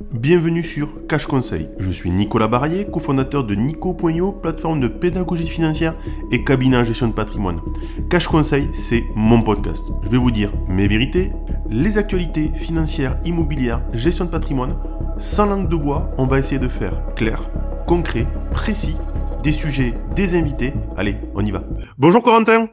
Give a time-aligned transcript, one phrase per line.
[0.00, 1.68] Bienvenue sur Cash Conseil.
[1.80, 5.96] Je suis Nicolas Barrier, cofondateur de Nico.io, plateforme de pédagogie financière
[6.30, 7.56] et cabinet en gestion de patrimoine.
[8.08, 9.82] Cash Conseil, c'est mon podcast.
[10.04, 11.32] Je vais vous dire mes vérités,
[11.68, 14.78] les actualités financières, immobilières, gestion de patrimoine.
[15.18, 17.50] Sans langue de bois, on va essayer de faire clair,
[17.88, 18.96] concret, précis,
[19.42, 20.74] des sujets, des invités.
[20.96, 21.64] Allez, on y va.
[21.98, 22.68] Bonjour Corentin.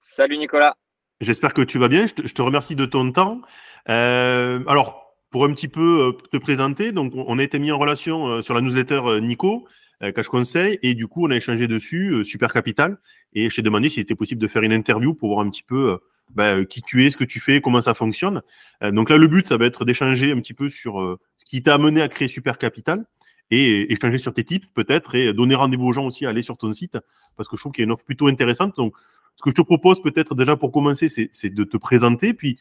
[0.00, 0.74] Salut Nicolas.
[1.20, 2.06] J'espère que tu vas bien.
[2.06, 3.40] Je te, remercie de ton temps.
[3.88, 7.78] Euh, alors, pour un petit peu euh, te présenter, donc on a été mis en
[7.78, 9.66] relation euh, sur la newsletter euh, Nico,
[10.14, 12.98] Cash Conseil, et du coup on a échangé dessus, Super Capital,
[13.32, 15.64] et je t'ai demandé s'il était possible de faire une interview pour voir un petit
[15.64, 15.98] peu
[16.36, 18.42] bah, qui tu es, ce que tu fais, comment ça fonctionne.
[18.80, 21.74] donc là, le but, ça va être d'échanger un petit peu sur ce qui t'a
[21.74, 23.06] amené à créer Super Capital
[23.50, 26.56] et échanger sur tes tips peut-être et donner rendez-vous aux gens aussi à aller sur
[26.56, 26.96] ton site
[27.36, 28.76] parce que je trouve qu'il y a une offre plutôt intéressante.
[28.76, 28.94] Donc,
[29.34, 32.56] ce que je te propose peut-être déjà pour commencer, c'est de te présenter, puis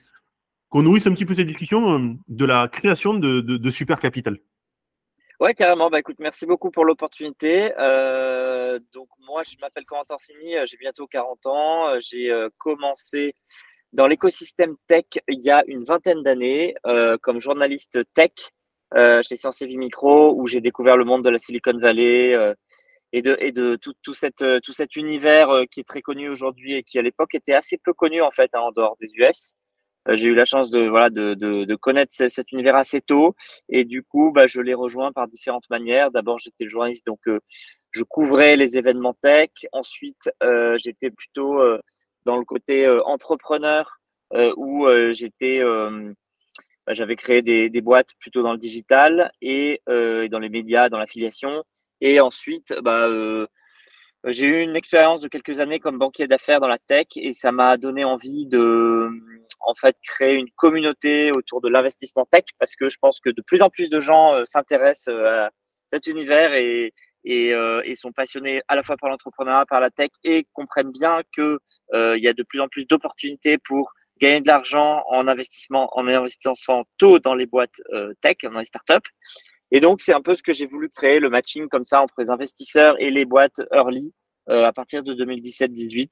[0.70, 4.38] qu'on nourrisse un petit peu cette discussion euh, de la création de, Super Capital.
[5.40, 5.90] Ouais, carrément.
[5.90, 7.72] Bah, écoute, merci beaucoup pour l'opportunité.
[7.78, 12.00] Euh, donc, moi, je m'appelle Corentin Orsini, euh, j'ai bientôt 40 ans.
[12.00, 13.36] J'ai commencé
[13.94, 16.76] dans l'écosystème tech il y a une vingtaine d'années
[17.22, 18.32] comme journaliste tech
[18.94, 22.36] chez Sciences et Vie Micro, où j'ai découvert le monde de la Silicon Valley
[23.14, 27.36] et de, de tout cet univers qui est très connu aujourd'hui et qui, à l'époque,
[27.36, 29.54] était assez peu connu en fait hein, en dehors des US.
[30.08, 33.36] Euh, j'ai eu la chance de voilà de, de, connaître cet univers assez tôt
[33.70, 36.12] et du coup bah, je l'ai rejoint par différentes manières.
[36.12, 37.40] D'abord j'étais journaliste donc euh,
[37.92, 39.50] je couvrais les événements tech.
[39.72, 41.62] Ensuite euh, j'étais plutôt
[42.26, 44.00] dans le côté entrepreneur
[44.58, 50.50] où j'étais bah, j'avais créé des, des, boîtes plutôt dans le digital et dans les
[50.50, 51.64] médias, dans l'affiliation.
[52.02, 53.10] Et ensuite, bah,
[54.26, 57.52] j'ai eu une expérience de quelques années comme banquier d'affaires dans la tech et ça
[57.52, 59.10] m'a donné envie de
[59.60, 63.42] en fait créer une communauté autour de l'investissement tech parce que je pense que de
[63.42, 65.50] plus en plus de gens euh, s'intéressent euh, à
[65.92, 70.46] cet univers euh, et, sont passionnés à la fois par l'entrepreneuriat, par la tech et
[70.54, 71.60] comprennent bien que
[71.94, 76.08] il y a de plus en plus d'opportunités pour gagner de l'argent en investissement, en
[76.08, 77.82] investissant tôt dans les boîtes
[78.22, 79.08] tech, dans les startups.
[79.72, 82.16] Et donc, c'est un peu ce que j'ai voulu créer, le matching comme ça entre
[82.20, 84.14] les investisseurs et les boîtes early
[84.48, 86.10] à partir de 2017-18.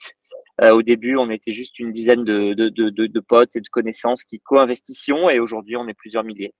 [0.61, 4.23] Euh, au début, on était juste une dizaine de, de, de, potes et de connaissances
[4.23, 6.53] qui co-investissions et aujourd'hui, on est plusieurs milliers.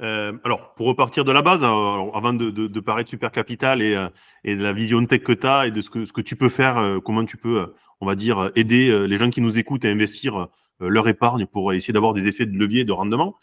[0.00, 3.32] Euh, alors, pour repartir de la base, hein, avant de, de, de, parler de Super
[3.32, 4.08] Capital et, euh,
[4.44, 6.36] et, de la vision tech que tu as et de ce que, ce que tu
[6.36, 9.88] peux faire, comment tu peux, on va dire, aider les gens qui nous écoutent à
[9.88, 10.48] investir
[10.80, 13.36] leur épargne pour essayer d'avoir des effets de levier de rendement.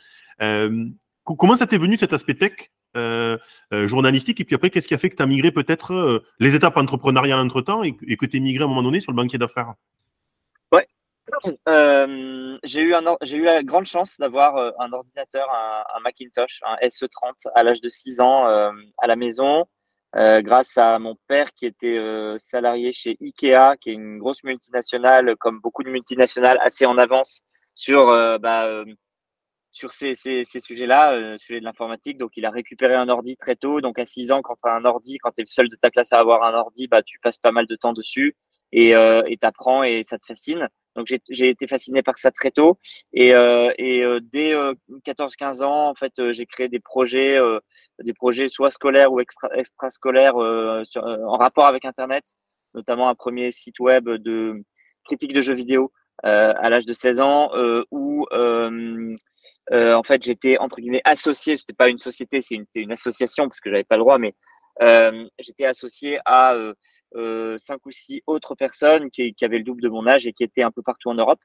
[1.26, 2.72] comment ça t'est venu cet aspect tech?
[2.96, 3.38] Euh,
[3.74, 4.40] euh, journalistique.
[4.40, 6.78] Et puis après, qu'est-ce qui a fait que tu as migré peut-être euh, les étapes
[6.78, 9.74] entrepreneuriales entre-temps et, que tu es migré à un moment donné sur le banquier d'affaires?
[10.72, 10.88] Ouais.
[12.64, 17.82] j'ai eu, eu la grande chance d'avoir un ordinateur, un, Macintosh, un SE30 à l'âge
[17.82, 19.66] de 6 ans à la maison.
[20.14, 22.00] grâce à mon père qui était
[22.38, 27.42] salarié chez Ikea, qui est une grosse multinationale, comme beaucoup de multinationales, assez en avance
[27.76, 28.08] sur
[28.40, 28.84] bah,
[29.76, 32.18] sur ces, ces, sujets-là, euh, sujet de l'informatique.
[32.18, 33.82] Donc, il a récupéré un ordi très tôt.
[33.82, 35.76] Donc, à 6 ans, quand tu as un ordi, quand tu es le seul de
[35.76, 38.38] ta classe à avoir un ordi, bah, tu passes pas mal de temps dessus
[38.72, 40.70] et euh, tu apprends et ça te fascine.
[40.96, 42.80] Donc, j'ai été fasciné par ça très tôt.
[43.12, 44.54] Et, euh, euh, dès
[45.06, 47.38] 14-15 euh, ans, en fait, j'ai créé des projets,
[48.02, 52.24] des projets soit scolaires ou extra, extrascolaires en rapport avec Internet,
[52.74, 54.64] notamment un premier site web de
[55.04, 55.92] critique de jeux vidéo
[56.24, 59.16] à l'âge de 16 ans euh, où euh,
[59.72, 63.70] en fait j'étais entre guillemets associé, c'était pas une société, c'est une, association parce que
[63.70, 64.34] j'avais pas le droit, mais
[65.40, 66.58] j'étais associé à
[67.58, 70.64] cinq ou six autres personnes qui, avaient le double de mon âge et qui étaient
[70.64, 71.40] un peu partout en Europe.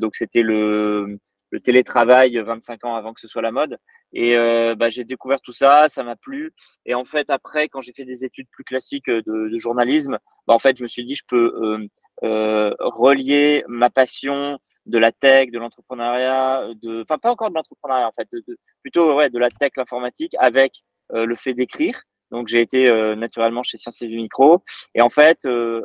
[0.00, 1.18] donc c'était le,
[1.64, 3.78] télétravail 25 ans avant que ce soit la mode.
[4.12, 4.36] Et
[4.76, 6.52] bah, j'ai découvert tout ça, ça m'a plu.
[6.84, 10.58] Et en fait, après, quand j'ai fait des études plus classiques de, journalisme, bah, en
[10.58, 11.86] fait, je me suis dit, je peux euh,
[12.22, 18.12] relier ma passion de la tech, de l'entrepreneuriat, de, enfin pas encore de l'entrepreneuriat en
[18.12, 20.82] fait, de, plutôt ouais, de la tech, l'informatique avec
[21.12, 22.00] euh, le fait d'écrire.
[22.30, 24.64] Donc j'ai été euh, naturellement chez Sciences et Vie Micro
[24.96, 25.82] et en fait euh,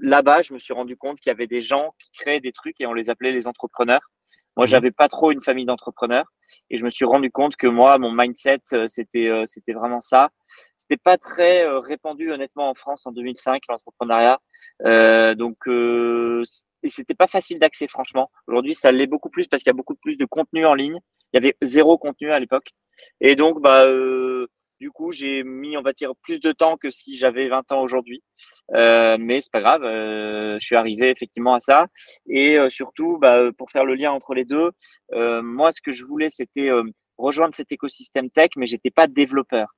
[0.00, 2.80] là-bas je me suis rendu compte qu'il y avait des gens qui créaient des trucs
[2.80, 4.02] et on les appelait les entrepreneurs.
[4.56, 4.68] Moi, mmh.
[4.68, 6.26] j'avais pas trop une famille d'entrepreneurs
[6.68, 10.30] et je me suis rendu compte que moi, mon mindset, c'était c'était vraiment ça.
[10.82, 14.40] C'était pas très répandu honnêtement en France en 2005 l'entrepreneuriat.
[14.84, 16.42] Euh, donc, euh,
[16.84, 18.32] c'était pas facile d'accès, franchement.
[18.48, 20.98] Aujourd'hui, ça l'est beaucoup plus parce qu'il y a beaucoup plus de contenu en ligne.
[21.32, 22.70] Il y avait zéro contenu à l'époque.
[23.20, 24.48] Et donc, bah, euh,
[24.80, 27.82] du coup, j'ai mis, on va dire, plus de temps que si j'avais 20 ans
[27.82, 28.24] aujourd'hui.
[28.74, 29.84] Euh, mais c'est pas grave.
[29.84, 31.86] Euh, je suis arrivé effectivement à ça.
[32.28, 34.72] Et euh, surtout, bah, pour faire le lien entre les deux,
[35.12, 36.70] moi, ce que je voulais, c'était
[37.16, 39.68] rejoindre cet écosystème tech, mais j'étais pas développeur.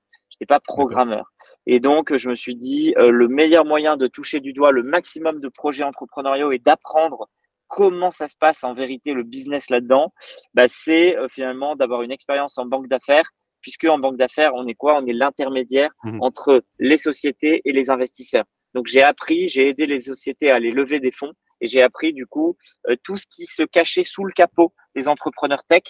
[0.46, 1.32] Pas programmeur.
[1.67, 4.82] Et donc, je me suis dit, euh, le meilleur moyen de toucher du doigt le
[4.82, 7.29] maximum de projets entrepreneuriaux et d'apprendre
[7.69, 10.12] comment ça se passe en vérité le business là-dedans,
[10.55, 13.31] bah, c'est euh, finalement d'avoir une expérience en banque d'affaires,
[13.61, 15.00] puisque en banque d'affaires, on est quoi?
[15.00, 18.44] On est l'intermédiaire mmh entre les sociétés et les investisseurs.
[18.75, 22.12] Donc j'ai appris, j'ai aidé les sociétés à aller lever des fonds et j'ai appris
[22.12, 22.56] du coup
[22.88, 25.82] euh, tout ce qui se cachait sous le capot des entrepreneurs tech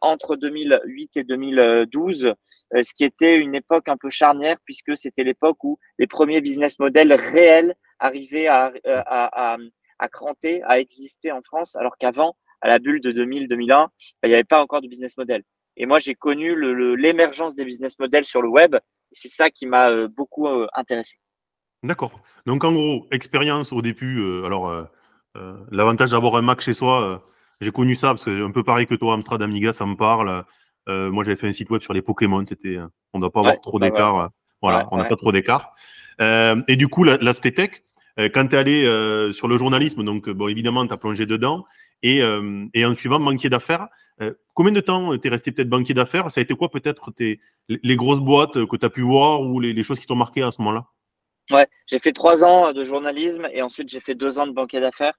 [0.00, 2.34] entre 2008 et 2012,
[2.72, 6.78] ce qui était une époque un peu charnière puisque c'était l'époque où les premiers business
[6.78, 9.56] models réels arrivaient à, à, à,
[9.98, 13.88] à cranter, à exister en France, alors qu'avant, à la bulle de 2000-2001, bah,
[14.24, 15.42] il n'y avait pas encore de business model.
[15.76, 16.54] Et moi, j'ai connu
[16.96, 18.76] l'émergence des business models sur le web.
[19.12, 21.18] C'est ça qui m'a euh, beaucoup euh, intéressé.
[21.82, 22.20] D'accord.
[22.46, 24.20] Donc, en gros, expérience au début.
[24.20, 24.88] Euh, alors,
[25.70, 27.22] l'avantage d'avoir un Mac chez soi,
[27.60, 30.44] j'ai connu ça parce que un peu pareil que toi, Amstrad Amiga, ça me parle.
[30.86, 32.44] moi, j'avais fait un site web sur les Pokémon.
[32.44, 32.78] C'était,
[33.12, 34.30] on ne doit pas avoir trop bah, d'écart.
[34.62, 35.74] Voilà, on n'a pas trop d'écart.
[36.20, 37.82] et du coup, l'aspect tech,
[38.18, 41.26] euh, quand tu es allé euh, sur le journalisme, donc bon, évidemment, tu as plongé
[41.26, 41.64] dedans,
[42.02, 43.88] et, euh, et en suivant banquier d'affaires,
[44.52, 46.30] combien de temps tu es resté peut-être banquier d'affaires?
[46.30, 47.12] Ça a été quoi peut-être
[47.68, 50.50] les grosses boîtes que tu as pu voir ou les, choses qui t'ont marqué à
[50.50, 50.86] ce moment-là?
[51.50, 54.80] Ouais, j'ai fait trois ans de journalisme et ensuite j'ai fait deux ans de banquier
[54.80, 55.18] d'affaires.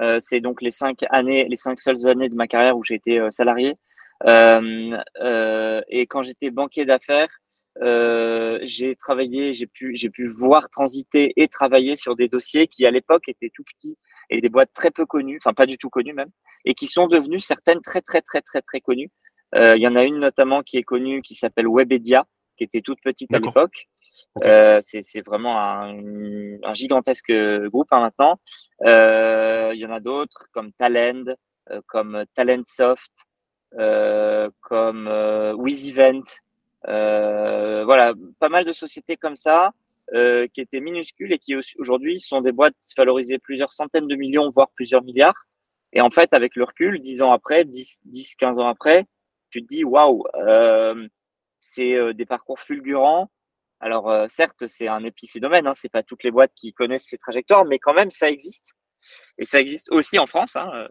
[0.00, 2.94] Euh, c'est donc les cinq années, les cinq seules années de ma carrière où j'ai
[2.94, 3.74] été salarié.
[4.26, 7.28] Euh, euh, et quand j'étais banquier d'affaires,
[7.82, 12.86] euh, j'ai travaillé, j'ai pu, j'ai pu voir transiter et travailler sur des dossiers qui
[12.86, 13.96] à l'époque étaient tout petits
[14.30, 16.30] et des boîtes très peu connues, enfin pas du tout connues même,
[16.64, 19.10] et qui sont devenues certaines très très très très très connues.
[19.56, 22.80] Euh, il y en a une notamment qui est connue qui s'appelle Webedia, qui était
[22.80, 23.88] toute petite à l'époque.
[24.44, 25.96] Euh, c'est vraiment un,
[26.62, 27.32] un, gigantesque
[27.66, 28.40] groupe hein, maintenant.
[28.84, 31.34] Euh, il y en a d'autres comme Talend,
[31.70, 33.12] euh, comme Talentsoft,
[34.60, 35.08] comme
[35.58, 36.22] WizEvent,
[36.84, 39.72] voilà, pas mal de sociétés comme ça
[40.12, 44.68] qui étaient minuscules et qui aujourd'hui sont des boîtes valorisées plusieurs centaines de millions, voire
[44.74, 45.46] plusieurs milliards.
[45.92, 49.06] Et en fait, avec le recul, 10 ans après, 10, 10 15 ans après,
[49.50, 50.24] tu te dis waouh,
[51.64, 53.30] c'est euh, des parcours fulgurants.
[53.80, 57.18] Alors euh, certes, c'est un épiphénomène, hein, c'est pas toutes les boîtes qui connaissent ces
[57.18, 58.74] trajectoires, mais quand même, ça existe.
[59.38, 60.88] Et ça existe aussi en France, hein,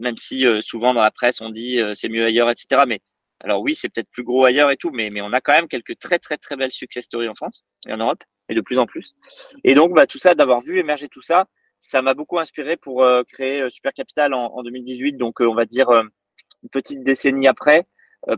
[0.00, 2.82] même si souvent dans la presse on dit c'est mieux ailleurs, etc.
[2.88, 3.00] Mais
[3.38, 5.68] alors oui, c'est peut-être plus gros ailleurs et tout, mais, mais on a quand même
[5.68, 8.78] quelques très très très belles success stories en France et en Europe, et de plus
[8.78, 9.14] en plus.
[9.62, 11.46] Et donc bah, tout ça, d'avoir vu émerger tout ça,
[11.82, 15.46] ça m'a beaucoup inspiré pour euh, créer euh, Super Capital en, en 2018, donc euh,
[15.46, 17.86] on va dire une petite décennie après,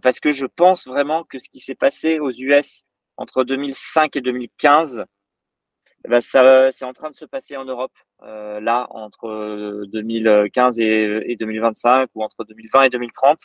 [0.02, 2.84] parce que je pense vraiment que ce qui s'est passé aux US
[3.16, 5.04] entre 2005 et 2015,
[6.06, 7.92] eh ben, ça, c'est en train de se passer en Europe,
[8.22, 13.38] euh, là, entre 2015 et, et, 2025 ou entre 2020 et 2030,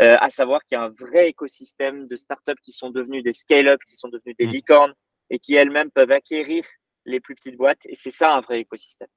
[0.00, 3.32] euh, à savoir qu'il y a un vrai écosystème de startups qui sont devenus des
[3.32, 4.50] scale-up, qui sont devenus des mmh.
[4.50, 4.94] licornes
[5.30, 6.64] et qui elles-mêmes peuvent acquérir
[7.06, 7.86] les plus petites boîtes.
[7.86, 9.08] Et c'est ça un vrai écosystème.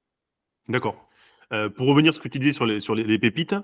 [0.68, 1.08] D'accord.
[1.52, 3.54] Euh, pour revenir sur ce que tu disais sur les, sur les, les pépites,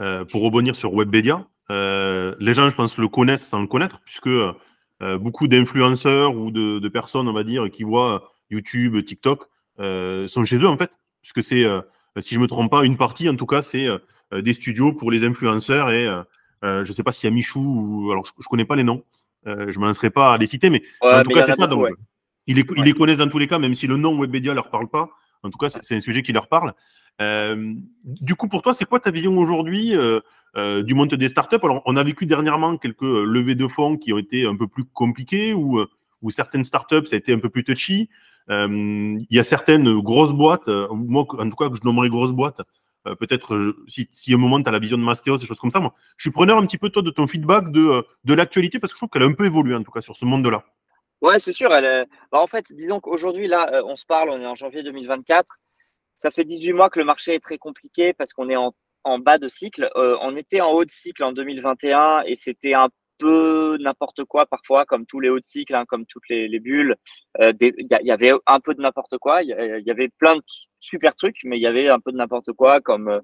[0.00, 4.00] euh, pour rebondir sur Webmedia, euh, les gens, je pense, le connaissent sans le connaître,
[4.04, 4.28] puisque
[5.02, 9.48] euh, beaucoup d'influenceurs ou de, de, personnes, on va dire, qui voient YouTube, TikTok,
[9.80, 10.92] euh, sont chez eux en fait,
[11.22, 11.80] puisque c'est, euh,
[12.20, 15.10] si je me trompe pas, une partie en tout cas, c'est euh, des studios pour
[15.10, 16.06] les influenceurs et
[16.62, 18.84] je ne sais pas s'il y a Michou ou alors je, ne connais pas les
[18.84, 19.02] noms,
[19.44, 21.66] je m'en serais pas à les citer, mais ouais, en tout cas c'est ça.
[21.66, 21.90] donc, ouais.
[22.46, 24.70] ils, les, ils les connaissent dans tous les cas, même si le nom Webmedia leur
[24.70, 25.10] parle pas.
[25.42, 26.72] En tout cas, c'est un sujet qui leur parle.
[27.20, 30.20] Euh, du coup, pour toi, c'est quoi ta vision aujourd'hui euh,
[30.56, 34.12] euh, du monde des startups Alors, on a vécu dernièrement quelques levées de fonds qui
[34.12, 35.80] ont été un peu plus compliquées ou,
[36.22, 38.08] ou certaines startups, ça a été un peu plus touchy.
[38.50, 42.08] Euh, il y a certaines grosses boîtes, euh, moi en tout cas que je nommerais
[42.08, 42.60] grosses boîtes,
[43.06, 45.70] euh, peut-être si, à un moment tu as la vision de Mastéos, des choses comme
[45.70, 48.92] ça, moi, je suis preneur un petit peu toi de ton feedback de, l'actualité parce
[48.92, 50.64] que je trouve qu'elle a un peu évolué en tout cas sur ce monde-là.
[51.20, 51.68] Ouais, c'est sûr.
[51.68, 55.58] Bah, en fait, disons qu'aujourd'hui, là, on se parle, on est en janvier 2024.
[56.16, 58.72] Ça fait 18 mois que le marché est très compliqué parce qu'on est en,
[59.04, 59.90] en, bas de cycle.
[59.96, 64.46] Euh, on était en haut de cycle en 2021 et c'était un peu n'importe quoi
[64.46, 66.96] parfois, comme tous les hauts de cycle, hein, comme toutes les, les bulles.
[67.38, 69.42] Il euh, y, y, avait un peu de n'importe quoi.
[69.42, 70.42] Il y, avait plein de
[70.78, 73.20] super trucs, mais il y avait un peu de n'importe quoi, comme euh,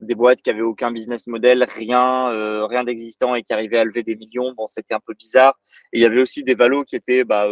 [0.00, 4.04] des boîtes qui avaient aucun business model, rien, rien d'existant et qui arrivaient à lever
[4.04, 4.52] des millions.
[4.52, 5.58] Bon, c'était un peu bizarre.
[5.92, 7.48] Et il y avait aussi des valos qui étaient bah,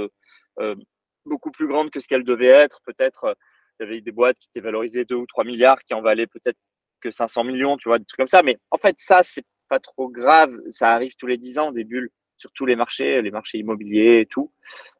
[1.25, 2.80] beaucoup plus grandes que ce qu'elles devaient être.
[2.87, 3.37] Peut-être,
[3.80, 6.26] il y avait des boîtes qui étaient valorisées 2 ou 3 milliards, qui en valaient
[6.26, 6.59] peut-être
[7.00, 8.43] que 500 millions, tu vois, des trucs comme ça.
[8.43, 10.53] Mais en fait, ça, c'est pas trop grave.
[10.69, 14.21] Ça arrive tous les 10 ans, des bulles sur tous les marchés, les marchés immobiliers
[14.21, 14.53] et tout.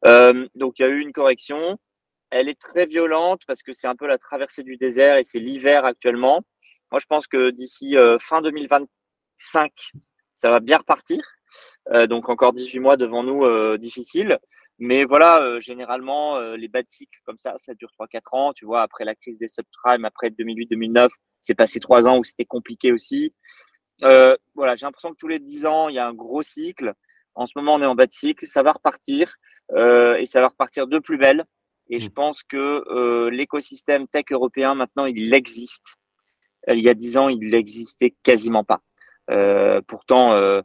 [0.05, 1.79] Euh, donc, il y a eu une correction.
[2.31, 5.39] Elle est très violente parce que c'est un peu la traversée du désert et c'est
[5.39, 6.43] l'hiver actuellement.
[6.91, 9.73] Moi, je pense que d'ici euh, fin 2025,
[10.35, 11.23] ça va bien repartir.
[12.09, 14.39] donc encore 18 mois devant nous difficiles.
[14.79, 18.53] Mais voilà, généralement, les bas de cycle comme ça, ça dure 3-4 ans.
[18.53, 21.09] Tu vois, après la crise des subprimes, après 2008-2009,
[21.47, 23.35] c'est passé 3 ans où c'était compliqué aussi.
[24.01, 26.95] voilà, j'ai l'impression que tous les 10 ans, il y a un gros cycle.
[27.35, 28.47] En ce moment, on est en bas de cycle.
[28.47, 29.37] Ça va repartir
[29.71, 31.45] et ça va repartir de plus belle.
[31.89, 32.11] Et je mmh.
[32.11, 35.97] pense que l'écosystème tech européen, maintenant, il existe.
[36.69, 38.83] Il y a 10 ans, il n'existait quasiment pas.
[39.87, 40.63] pourtant,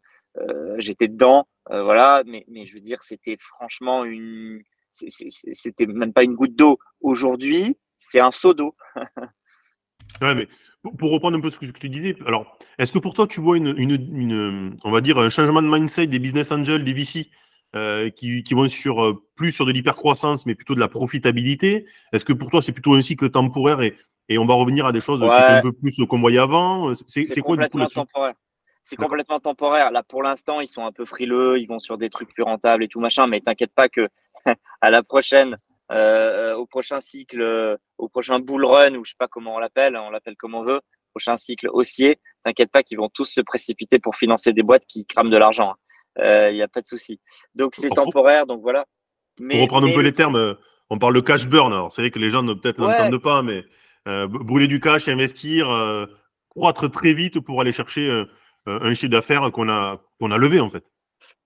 [0.77, 1.47] j'étais dedans.
[1.69, 4.61] Euh, voilà, mais, mais je veux dire, c'était franchement une.
[4.91, 6.79] C'était même pas une goutte d'eau.
[6.99, 8.75] Aujourd'hui, c'est un seau d'eau.
[10.21, 10.47] ouais, mais
[10.97, 13.57] pour, reprendre un peu ce que tu disais, alors, est-ce que pour toi, tu vois
[13.57, 17.29] une, une, une, on va dire, un changement de mindset des business angels, des VC,
[17.75, 21.85] euh, qui, qui, vont sur euh, plus sur de l'hypercroissance, mais plutôt de la profitabilité?
[22.11, 23.95] Est-ce que pour toi, c'est plutôt un cycle temporaire et,
[24.27, 26.91] et on va revenir à des choses qui étaient un peu plus qu'on voyait avant?
[27.07, 28.33] C'est quoi du coup temporaire.
[28.83, 29.91] C'est complètement temporaire.
[29.91, 32.83] Là, pour l'instant, ils sont un peu frileux, ils vont sur des trucs plus rentables
[32.83, 34.09] et tout machin, mais t'inquiète pas que
[34.81, 35.57] à la prochaine,
[35.91, 39.95] euh, au prochain cycle, au prochain bull run, ou je sais pas comment on l'appelle,
[39.97, 40.81] on l'appelle comme on veut,
[41.11, 45.05] prochain cycle haussier, t'inquiète pas qu'ils vont tous se précipiter pour financer des boîtes qui
[45.05, 45.75] crament de l'argent.
[46.17, 46.51] Il hein.
[46.51, 47.19] n'y euh, a pas de souci.
[47.55, 48.85] Donc c'est temporaire, donc voilà.
[49.39, 50.53] Mais, pour reprendre un peu les termes, euh,
[50.89, 51.71] on parle de cash burn.
[51.71, 53.63] Alors c'est vrai que les gens ne peut-être l'entendent pas, mais
[54.05, 55.67] brûler du cash, investir,
[56.49, 58.25] croître très vite pour aller chercher
[58.67, 60.85] euh, un chiffre d'affaires qu'on a, qu'on a levé en fait.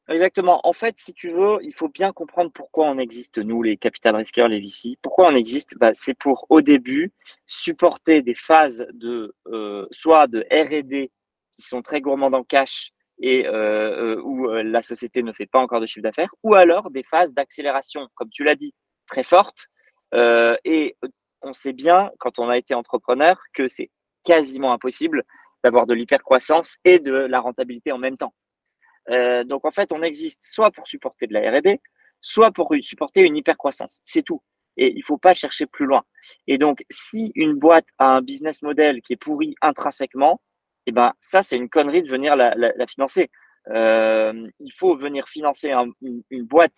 [0.07, 0.61] Exactement.
[0.63, 4.15] En fait, si tu veux, il faut bien comprendre pourquoi on existe, nous, les capital
[4.15, 4.97] risqueurs, les VC.
[5.01, 5.75] Pourquoi on existe?
[5.79, 7.11] Bah, C'est pour, au début,
[7.47, 11.09] supporter des phases de euh, soit de RD
[11.55, 15.79] qui sont très gourmands en cash et euh, où la société ne fait pas encore
[15.79, 18.73] de chiffre d'affaires, ou alors des phases d'accélération, comme tu l'as dit,
[19.07, 19.67] très fortes.
[20.13, 20.97] et
[21.41, 23.89] on sait bien, quand on a été entrepreneur, que c'est
[24.23, 25.23] quasiment impossible
[25.63, 28.33] d'avoir de l'hypercroissance et de la rentabilité en même temps.
[29.09, 31.81] Euh, donc en fait, on existe soit pour supporter de la R&D,
[32.21, 33.99] soit pour supporter une hypercroissance.
[34.03, 34.41] C'est tout.
[34.77, 36.03] Et il ne faut pas chercher plus loin.
[36.47, 40.41] Et donc, si une boîte a un business model qui est pourri intrinsèquement,
[40.85, 42.51] eh ben, ça, c'est une connerie de venir la,
[42.87, 43.31] financer.
[43.69, 46.77] Euh, il faut venir financer une, boîte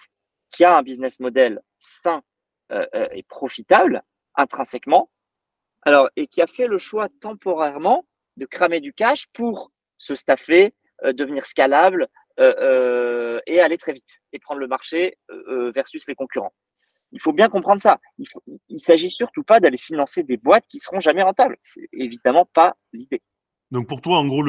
[0.49, 2.21] qui a un business model sain
[2.71, 4.03] euh, et profitable
[4.35, 5.09] intrinsèquement,
[5.81, 8.05] alors, et qui a fait le choix temporairement
[8.37, 10.73] de cramer du cash pour se staffer,
[11.03, 12.07] devenir scalable
[12.39, 15.17] euh, euh, et aller très vite et prendre le marché
[15.73, 16.53] versus les concurrents.
[17.11, 17.99] Il faut bien comprendre ça.
[18.19, 18.27] Il
[18.69, 21.57] ne s'agit surtout pas d'aller financer des boîtes qui seront jamais rentables.
[21.63, 23.21] C'est évidemment pas l'idée.
[23.71, 24.43] Donc pour toi, en gros,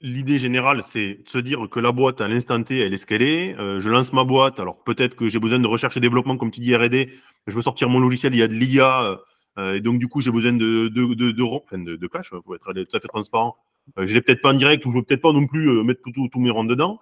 [0.00, 3.06] l'idée générale, c'est de se dire que la boîte, à l'instant T, elle est ce
[3.06, 4.58] je lance ma boîte.
[4.58, 7.12] Alors peut-être que j'ai besoin de recherche et développement, comme tu dis, R&D.
[7.46, 9.20] Je veux sortir mon logiciel, il y a de l'IA.
[9.58, 12.30] Euh, et donc, du coup, j'ai besoin de, de, de, de, enfin, de, de cash,
[12.30, 13.54] pour être tout à fait transparent.
[13.98, 15.82] Euh, je l'ai peut-être pas en direct ou je veux peut-être pas non plus euh,
[15.82, 17.00] mettre tous mes rangs dedans.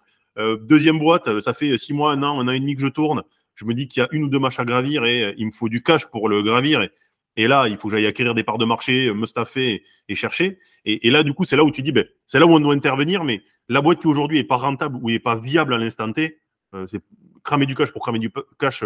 [0.63, 3.23] deuxième boîte, ça fait six mois, un an, un an et demi que je tourne.
[3.55, 5.53] Je me dis qu'il y a une ou deux marches à gravir et il me
[5.53, 6.89] faut du cash pour le gravir.
[7.37, 10.59] Et, là, il faut que j'aille acquérir des parts de marché, me staffer et, chercher.
[10.85, 12.75] Et, là, du coup, c'est là où tu dis, ben, c'est là où on doit
[12.75, 13.25] intervenir.
[13.25, 16.41] Mais la boîte qui aujourd'hui est pas rentable ou est pas viable à l'instant T,
[16.87, 17.03] c'est
[17.45, 18.81] cramer du cash pour cramer du cash,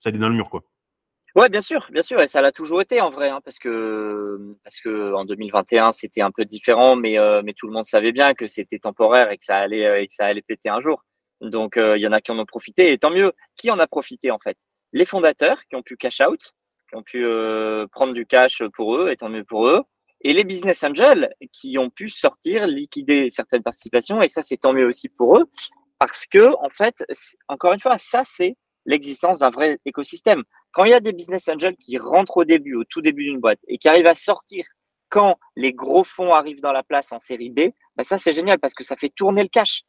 [0.00, 0.64] ça est dans le mur, quoi.
[1.36, 4.56] Ouais, bien sûr, bien sûr, et ça l'a toujours été en vrai, hein, parce que
[4.64, 8.10] parce que en 2021 c'était un peu différent, mais euh, mais tout le monde savait
[8.10, 10.80] bien que c'était temporaire et que ça allait euh, et que ça allait péter un
[10.80, 11.04] jour.
[11.40, 13.30] Donc euh, il y en a qui en ont profité, et tant mieux.
[13.56, 14.56] Qui en a profité en fait?
[14.92, 16.52] Les fondateurs qui ont pu cash out,
[16.88, 17.24] qui ont pu
[17.92, 19.82] prendre du cash pour eux, et tant mieux pour eux.
[20.22, 24.72] Et les business angels qui ont pu sortir, liquider certaines participations, et ça c'est tant
[24.72, 25.44] mieux aussi pour eux,
[26.00, 27.04] parce que en fait,
[27.48, 28.56] encore une fois, ça c'est
[28.86, 30.42] l'existence d'un vrai écosystème.
[30.72, 33.40] Quand il y a des business angels qui rentrent au début, au tout début d'une
[33.40, 34.64] boîte, et qui arrivent à sortir
[35.08, 38.58] quand les gros fonds arrivent dans la place en série B, ben ça c'est génial
[38.58, 39.82] parce que ça fait tourner le cash.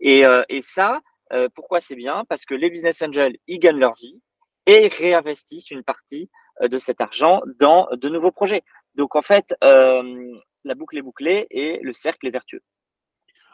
[0.00, 1.00] Et, euh, ça,
[1.32, 2.24] euh, pourquoi c'est bien?
[2.28, 4.20] Parce que les business angels, ils gagnent leur vie
[4.66, 6.28] et réinvestissent une partie
[6.62, 8.62] euh, de cet argent dans de nouveaux projets.
[8.96, 12.62] Donc en fait, la boucle est bouclée et le cercle est vertueux.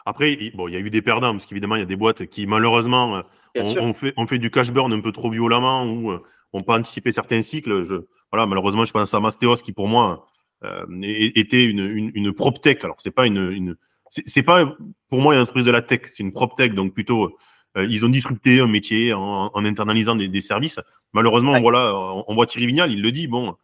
[0.05, 2.25] Après, bon, il y a eu des perdants, parce qu'évidemment, il y a des boîtes
[2.27, 3.23] qui, malheureusement,
[3.55, 6.19] on, fait, on fait du cash burn un peu trop violemment ou
[6.53, 7.83] on peut anticiper certains cycles.
[7.83, 7.95] Je,
[8.31, 10.25] voilà, malheureusement, je pense à Mastéos qui, pour moi,
[10.63, 12.83] euh, était une, une, une prop tech.
[12.83, 13.75] Alors, c'est pas une, une
[14.11, 14.75] c'est pas
[15.09, 17.37] pour moi une entreprise de la tech, c'est une prop tech, donc plutôt
[17.77, 20.79] euh, ils ont disrupté un métier en, en internalisant des, des, services.
[21.13, 23.27] Malheureusement, voilà, on, voit Thierry Vignal, il le dit.
[23.27, 23.55] Bon,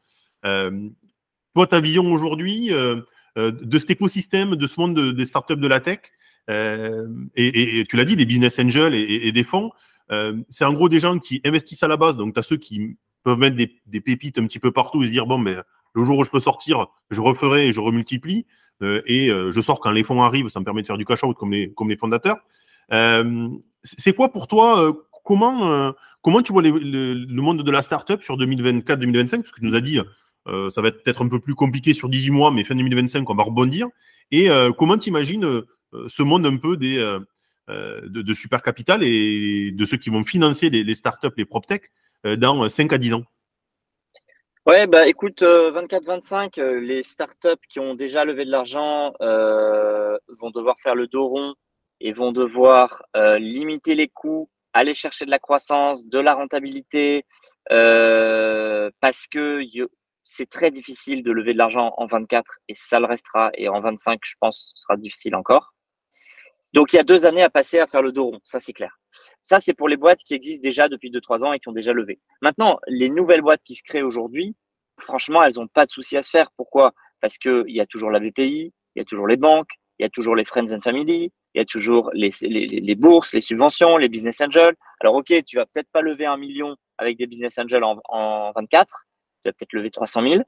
[0.46, 0.88] euh,
[1.56, 5.80] toi, ta vision aujourd'hui de cet écosystème, de ce monde de, des startups de la
[5.80, 6.00] tech,
[6.48, 9.72] et, et, tu l'as dit, des business angels et, et des fonds.
[10.12, 12.18] Euh, c'est en gros des gens qui investissent à la base.
[12.18, 15.12] Donc, tu as ceux qui peuvent mettre des, pépites un petit peu partout et se
[15.12, 15.56] dire, bon, mais
[15.94, 18.46] le jour où je peux sortir, je referai et je remultiplie.
[18.82, 21.06] Euh, et euh, je sors quand les fonds arrivent, ça me permet de faire du
[21.06, 22.38] cash out comme les, comme fondateurs.
[23.84, 24.94] c'est quoi pour toi
[25.24, 29.76] comment, comment tu vois le, monde de la startup sur 2024-2025 Parce que tu nous
[29.76, 30.00] as dit,
[30.46, 33.34] ça va être peut-être un peu plus compliqué sur 18 mois, mais fin 2025, on
[33.34, 33.88] va rebondir.
[34.30, 35.64] Et comment tu imagines
[36.08, 37.00] ce monde un peu des,
[37.68, 41.92] de, de, super capital et de ceux qui vont financer les, startups, les PropTech
[42.24, 43.26] dans 5 à 10 ans
[44.68, 50.18] Ouais, bah écoute, 24-25, euh, euh, les startups qui ont déjà levé de l'argent euh,
[50.40, 51.54] vont devoir faire le dos rond
[52.00, 53.04] et vont devoir
[53.38, 57.26] limiter les coûts, aller chercher de la croissance, de la rentabilité,
[57.70, 59.62] parce que
[60.24, 63.52] c'est très difficile de lever de l'argent en 24 et ça le restera.
[63.54, 65.75] Et en 25, je pense, ce sera difficile encore.
[66.76, 68.74] Donc il y a deux années à passer à faire le dos rond, ça c'est
[68.74, 69.00] clair.
[69.44, 71.94] Ça, c'est pour les boîtes qui existent déjà depuis 2-3 ans et qui ont déjà
[71.94, 72.20] levé.
[72.42, 74.56] Maintenant, les nouvelles boîtes qui se créent aujourd'hui,
[75.00, 76.52] franchement, elles n'ont pas de souci à se faire.
[76.58, 76.92] Pourquoi?
[77.22, 80.06] Parce qu'il y a toujours la BPI, il y a toujours les banques, il y
[80.06, 84.10] a toujours les Friends and Family, il y a toujours les, bourses, les subventions, les
[84.10, 84.76] business angels.
[85.00, 88.52] Alors, OK, tu vas peut-être pas lever un million avec des business angels en, en
[88.52, 89.06] 24,
[89.44, 90.44] tu vas peut-être lever 300 000,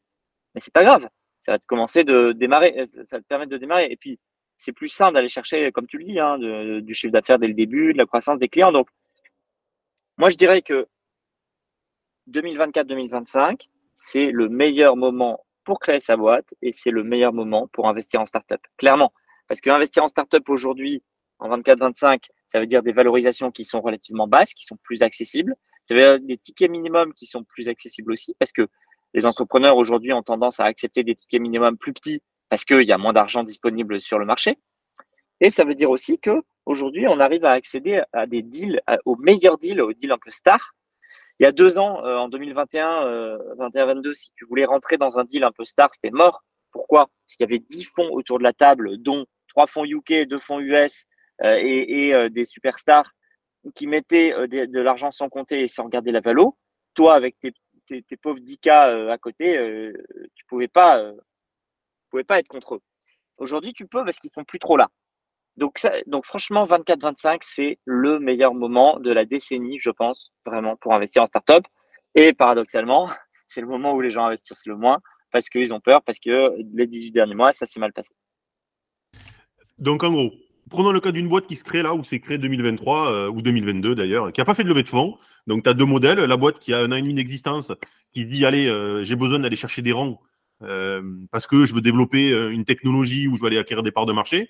[0.54, 1.08] mais c'est pas grave.
[1.40, 3.88] Ça va te de démarrer, ça va te permettre de démarrer.
[3.90, 4.20] Et puis,
[4.58, 6.38] c'est plus simple d'aller chercher, comme tu le dis, hein,
[6.82, 8.72] du chiffre d'affaires dès le début, de la croissance des clients.
[8.72, 8.88] Donc,
[10.18, 10.88] moi, je dirais que
[12.32, 17.88] 2024-2025, c'est le meilleur moment pour créer sa boîte et c'est le meilleur moment pour
[17.88, 18.62] investir en startup.
[18.78, 19.14] Clairement.
[19.48, 21.04] Parce que investir en startup aujourd'hui,
[21.40, 25.56] en 24-25, ça veut dire des valorisations qui sont relativement basses, qui sont plus accessibles.
[25.84, 28.68] Ça veut dire des tickets minimums qui sont plus accessibles aussi parce que
[29.14, 32.92] les entrepreneurs aujourd'hui ont tendance à accepter des tickets minimums plus petits parce qu'il y
[32.92, 34.58] a moins d'argent disponible sur le marché.
[35.40, 39.16] Et ça veut dire aussi que aujourd'hui, on arrive à accéder à des deals, aux
[39.18, 40.74] meilleurs deals, aux deals un peu stars.
[41.40, 45.20] Il y a deux ans, euh, en 2021, 21-22, euh, si tu voulais rentrer dans
[45.20, 46.44] un deal un peu star, c'était mort.
[46.72, 47.10] Pourquoi?
[47.26, 50.40] Parce qu'il y avait dix fonds autour de la table, dont trois fonds UK, deux
[50.40, 51.06] fonds US
[51.44, 53.12] euh, et, des superstars
[53.76, 56.58] qui mettaient de, l'argent sans compter et sans regarder la valo.
[56.96, 57.54] Toi, avec tes,
[58.18, 59.92] pauvres 10K à côté,
[60.36, 61.12] tu pouvais pas
[62.18, 62.82] pouvais pas être contre eux.
[63.38, 64.90] Aujourd'hui, tu peux parce qu'ils sont plus trop là.
[65.56, 70.94] Donc, donc franchement, 24-25, c'est le meilleur moment de la décennie, je pense, vraiment, pour
[70.94, 71.64] investir en startup.
[72.16, 73.10] Et paradoxalement,
[73.48, 75.00] c'est le moment où les gens investissent le moins
[75.32, 78.16] parce qu'ils ont peur, parce que les 18 derniers mois, ça s'est mal passé.
[79.78, 80.32] Donc, en gros,
[80.70, 83.42] prenons le cas d'une boîte qui se crée là, où c'est créé 2023 euh, ou
[83.42, 85.18] 2022 d'ailleurs, qui n'a pas fait de levée de fonds.
[85.46, 86.20] Donc, tu as deux modèles.
[86.20, 87.72] La boîte qui a un an et demi d'existence,
[88.14, 90.20] qui dit Allez, euh, j'ai besoin d'aller chercher des rangs
[90.60, 94.06] parce que je veux développer euh, une technologie où je veux aller acquérir des parts
[94.06, 94.50] de marché.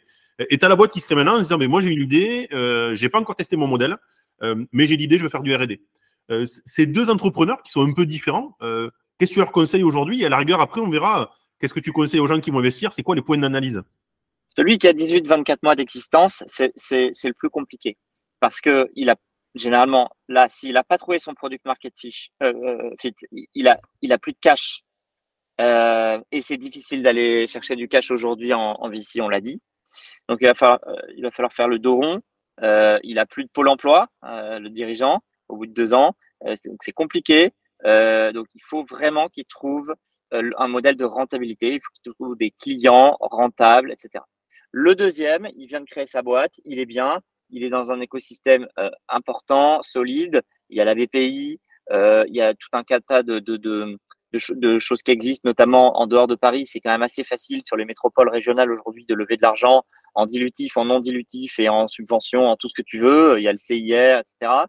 [0.50, 2.04] Et tu as la boîte qui se crée maintenant en disant, mais moi j'ai une
[2.04, 3.98] idée, euh, j'ai pas encore testé mon modèle,
[4.44, 5.82] euh, mais j'ai l'idée, je veux faire du R&D.
[6.30, 8.56] Euh, ces deux entrepreneurs qui sont un peu différents,
[9.18, 10.22] qu'est-ce que tu leur conseilles aujourd'hui?
[10.22, 12.60] Et à la rigueur, après, on verra qu'est-ce que tu conseilles aux gens qui vont
[12.60, 13.82] investir, c'est quoi les points d'analyse?
[14.56, 16.74] Celui qui a 18-24 mois d'existence, c'est
[17.24, 17.98] le plus compliqué.
[18.40, 19.16] Parce que il a
[19.56, 22.30] généralement, là, s'il n'a pas trouvé son product market fit,
[23.56, 24.84] il a, il a plus de cash
[25.60, 29.62] euh, et c'est difficile d'aller chercher du cash aujourd'hui en, en, VC, on l'a dit.
[30.30, 32.22] Donc, il va falloir, euh, il va falloir faire le dos rond.
[32.64, 36.16] Euh, il a plus de pôle emploi, euh, le dirigeant, au bout de deux ans.
[36.46, 37.52] donc, c'est compliqué.
[37.84, 39.94] donc, il faut vraiment qu'il trouve
[40.32, 41.74] un modèle de rentabilité.
[41.74, 44.24] Il faut qu'il trouve des clients rentables, etc.
[44.72, 46.54] Le deuxième, il vient de créer sa boîte.
[46.66, 47.22] Il est bien.
[47.50, 48.68] Il est dans un écosystème
[49.08, 50.42] important, solide.
[50.70, 51.62] Il y a la BPI.
[51.92, 53.98] il y a tout un tas de, de, de
[54.34, 56.66] de, choses qui existent, notamment en dehors de Paris.
[56.66, 59.84] C'est quand même assez facile sur les métropoles régionales aujourd'hui de lever de l'argent
[60.16, 63.40] en dilutif, en non dilutif et en subvention, en tout ce que tu veux.
[63.40, 64.66] Il y a le CIR, etc.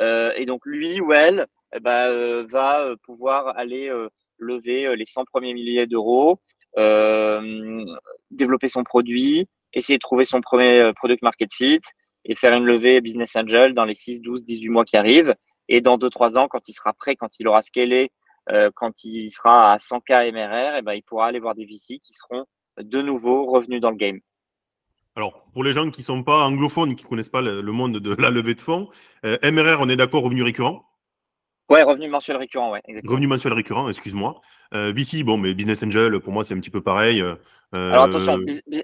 [0.00, 3.90] Euh, et donc lui ou elle eh ben, euh, va euh, pouvoir aller
[4.38, 6.40] lever les 100 premiers milliers d'euros,
[8.30, 11.80] développer son produit, essayer de trouver son premier product market fit
[12.24, 15.34] et faire une levée business angel dans les 6, 12, 18 mois qui arrivent.
[15.68, 18.10] Et dans 2-3 ans, quand il sera prêt, quand il aura scalé
[18.50, 22.00] euh, quand il sera à 100K MRR, et ben, il pourra aller voir des VC
[22.02, 22.44] qui seront
[22.80, 24.20] de nouveau revenus dans le game.
[25.14, 27.98] Alors, pour les gens qui ne sont pas anglophones, qui ne connaissent pas le, monde
[27.98, 28.88] de la levée de fonds,
[29.24, 30.84] euh, MRR, on est d'accord, revenu récurrent?
[31.68, 32.82] Ouais, revenu mensuel récurrent, ouais.
[33.04, 34.40] Revenu mensuel récurrent, excuse-moi.
[34.74, 37.22] Euh, VC, bon, mais Business Angel, pour moi, c'est un petit peu pareil.
[37.74, 38.38] Alors attention,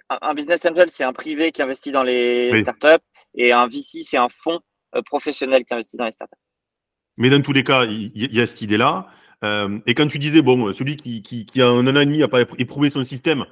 [0.08, 4.16] un Business Angel, c'est un privé qui investit dans les startups et un VC, c'est
[4.16, 4.60] un fonds
[5.04, 6.38] professionnel qui investit dans les startups.
[7.18, 9.08] Mais dans tous les cas, il y, a cette idée-là.
[9.44, 12.18] Euh, et quand tu disais, bon, celui qui, qui, qui a un an et demi
[12.18, 13.44] n'a pas éprouvé son système,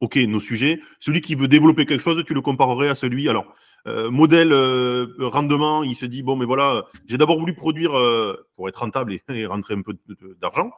[0.00, 0.80] ok, nos sujets.
[0.98, 3.28] Celui qui veut développer quelque chose, tu le comparerais à celui.
[3.28, 3.54] Alors,
[3.88, 8.46] euh, modèle euh, rendement, il se dit bon, mais voilà, j'ai d'abord voulu produire euh,
[8.56, 9.94] pour être rentable et, rentrer un peu
[10.40, 10.70] d'argent,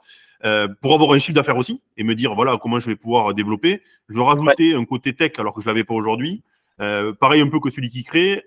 [0.80, 3.82] pour avoir un chiffre d'affaires aussi et me dire voilà comment je vais pouvoir développer.
[4.08, 6.42] Je veux rajouter un côté tech alors que je l'avais pas aujourd'hui.
[6.78, 8.44] pareil un peu que celui qui crée,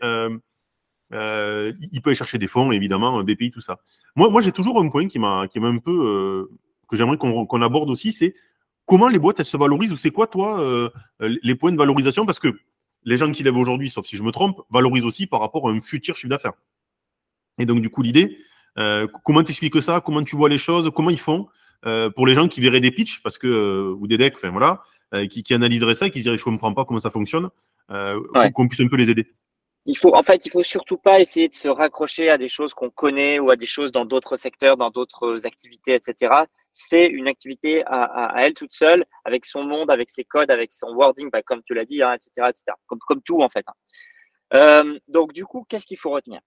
[1.11, 3.79] il peut aller chercher des fonds, évidemment, BPI, tout ça.
[4.15, 6.49] Moi, moi j'ai toujours un point qui m'a un peu
[6.87, 8.33] que j'aimerais qu'on aborde aussi, c'est
[8.85, 12.25] comment les boîtes elles se valorisent ou c'est quoi toi les points de valorisation?
[12.25, 12.57] Parce que
[13.03, 15.71] les gens qui lèvent aujourd'hui, sauf si je me trompe, valorisent aussi par rapport à
[15.71, 16.53] un futur chiffre d'affaires.
[17.57, 18.37] Et donc du coup l'idée,
[19.23, 21.47] comment tu expliques ça, comment tu vois les choses, comment ils font
[21.85, 24.49] euh, pour les gens qui verraient des pitchs parce que, euh, ou des decks, enfin
[24.49, 24.81] voilà,
[25.13, 27.49] euh, qui, qui, analyseraient ça et qui diraient je comprends pas comment ça fonctionne,
[27.89, 29.31] qu'on puisse un peu les aider.
[29.87, 32.73] Il faut, en fait, il faut surtout pas essayer de se raccrocher à des choses
[32.73, 36.43] qu'on connaît ou à des choses dans d'autres secteurs, dans d'autres activités, etc.
[36.73, 40.89] C'est une activité à, elle toute seule, avec son monde, avec ses codes, avec son
[40.93, 42.65] wording, bah, comme tu l'as dit, hein, etc., etc.
[42.85, 43.65] Comme, tout en fait.
[44.51, 44.95] Hein.
[45.07, 46.41] donc du coup, qu'est-ce qu'il faut retenir?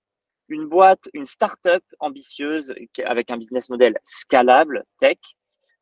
[0.48, 2.74] Une boîte, une start-up ambitieuse
[3.04, 5.18] avec un business model scalable, tech,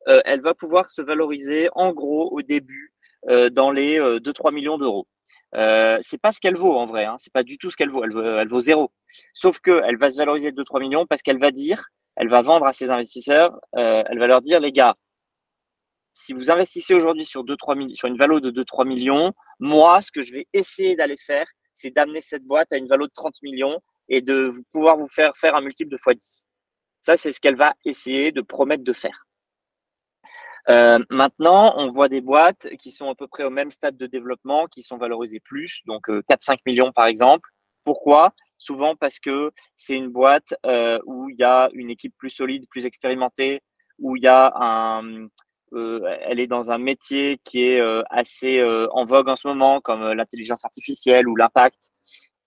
[0.07, 2.93] euh, elle va pouvoir se valoriser en gros au début
[3.29, 5.07] euh, dans les 2-3 euh, millions d'euros.
[5.55, 7.89] Euh, c'est pas ce qu'elle vaut en vrai, hein, c'est pas du tout ce qu'elle
[7.89, 8.91] vaut, elle, elle, vaut zéro.
[9.33, 12.65] Sauf qu'elle va se valoriser de 2-3 millions parce qu'elle va dire, elle va vendre
[12.67, 14.95] à ses investisseurs, elle va leur dire, les gars,
[16.13, 20.33] si vous investissez aujourd'hui sur, sur une valeur de 2-3 millions, moi, ce que je
[20.33, 24.21] vais essayer d'aller faire, c'est d'amener cette boîte à une valeur de 30 millions et
[24.21, 26.43] de pouvoir vous faire faire un multiple de x10.
[27.01, 29.25] Ça, c'est ce qu'elle va essayer de promettre de faire.
[30.69, 34.05] Euh, maintenant, on voit des boîtes qui sont à peu près au même stade de
[34.05, 37.49] développement, qui sont valorisées plus, donc 4-5 euh, millions par exemple.
[37.83, 38.33] Pourquoi?
[38.59, 42.67] Souvent parce que c'est une boîte euh, où il y a une équipe plus solide,
[42.69, 43.61] plus expérimentée,
[43.97, 45.27] où il y a un,
[45.73, 50.65] elle est dans un métier qui est assez en vogue en ce moment, comme l'intelligence
[50.65, 51.91] artificielle ou l'impact.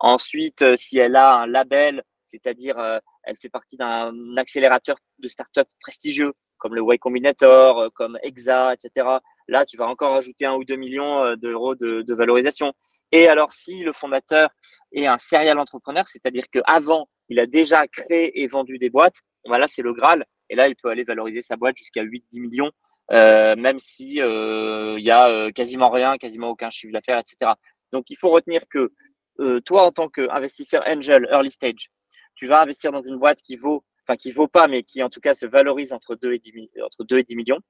[0.00, 2.76] Ensuite, si elle a un label, c'est-à-dire
[3.22, 6.32] elle fait partie d'un accélérateur de start-up prestigieux,
[6.62, 9.09] comme le Y Combinator, euh, comme EXA, etc.
[9.48, 12.72] Là, tu vas encore ajouter un ou deux millions d'euros de, valorisation.
[13.11, 14.51] Et alors, si le fondateur
[14.92, 19.16] est un serial entrepreneur, c'est-à-dire qu'avant, il a déjà créé et vendu des boîtes,
[19.48, 20.25] ben là, c'est le Graal.
[20.48, 22.70] Et là, il peut aller valoriser sa boîte jusqu'à 8-10 millions,
[23.11, 27.53] même si il y a quasiment rien, quasiment aucun chiffre d'affaires, etc.
[27.92, 28.92] Donc, il faut retenir que
[29.40, 31.90] euh, toi, en tant qu'investisseur angel, early stage,
[32.35, 35.11] tu vas investir dans une boîte qui vaut, enfin qui vaut pas, mais qui en
[35.11, 37.61] tout cas se valorise entre 2 et 10, entre 2 et 10 millions.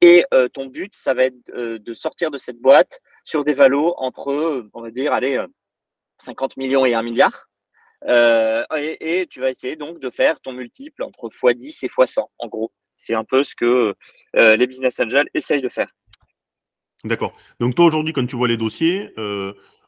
[0.00, 3.54] Et euh, ton but, ça va être euh, de sortir de cette boîte sur des
[3.54, 5.42] valos entre, on va dire, allez,
[6.18, 7.48] 50 millions et 1 milliard.
[8.06, 12.48] Et, et, tu vas essayer donc de faire ton multiple entre x10 et x100, en
[12.48, 12.72] gros.
[12.96, 13.94] C'est un peu ce que
[14.34, 15.88] les business angels essayent de faire.
[17.04, 17.34] D'accord.
[17.60, 19.10] Donc toi, aujourd'hui, quand tu vois les dossiers,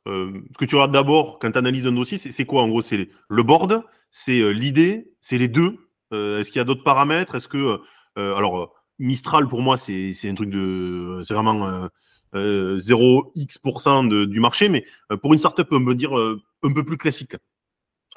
[0.06, 2.82] euh, ce que tu regardes d'abord quand tu analyses un dossier, c'est quoi en gros?
[2.82, 5.85] C'est le board, c'est euh, l'idée, c'est les deux?
[6.12, 7.34] Euh, est-ce qu'il y a d'autres paramètres?
[7.34, 7.80] Est-ce que.
[8.16, 11.22] alors, Mistral, pour moi, c'est un truc de.
[11.24, 11.88] C'est vraiment
[12.34, 14.84] 0x% du marché, mais
[15.22, 17.36] pour une startup, on peut dire un peu plus classique.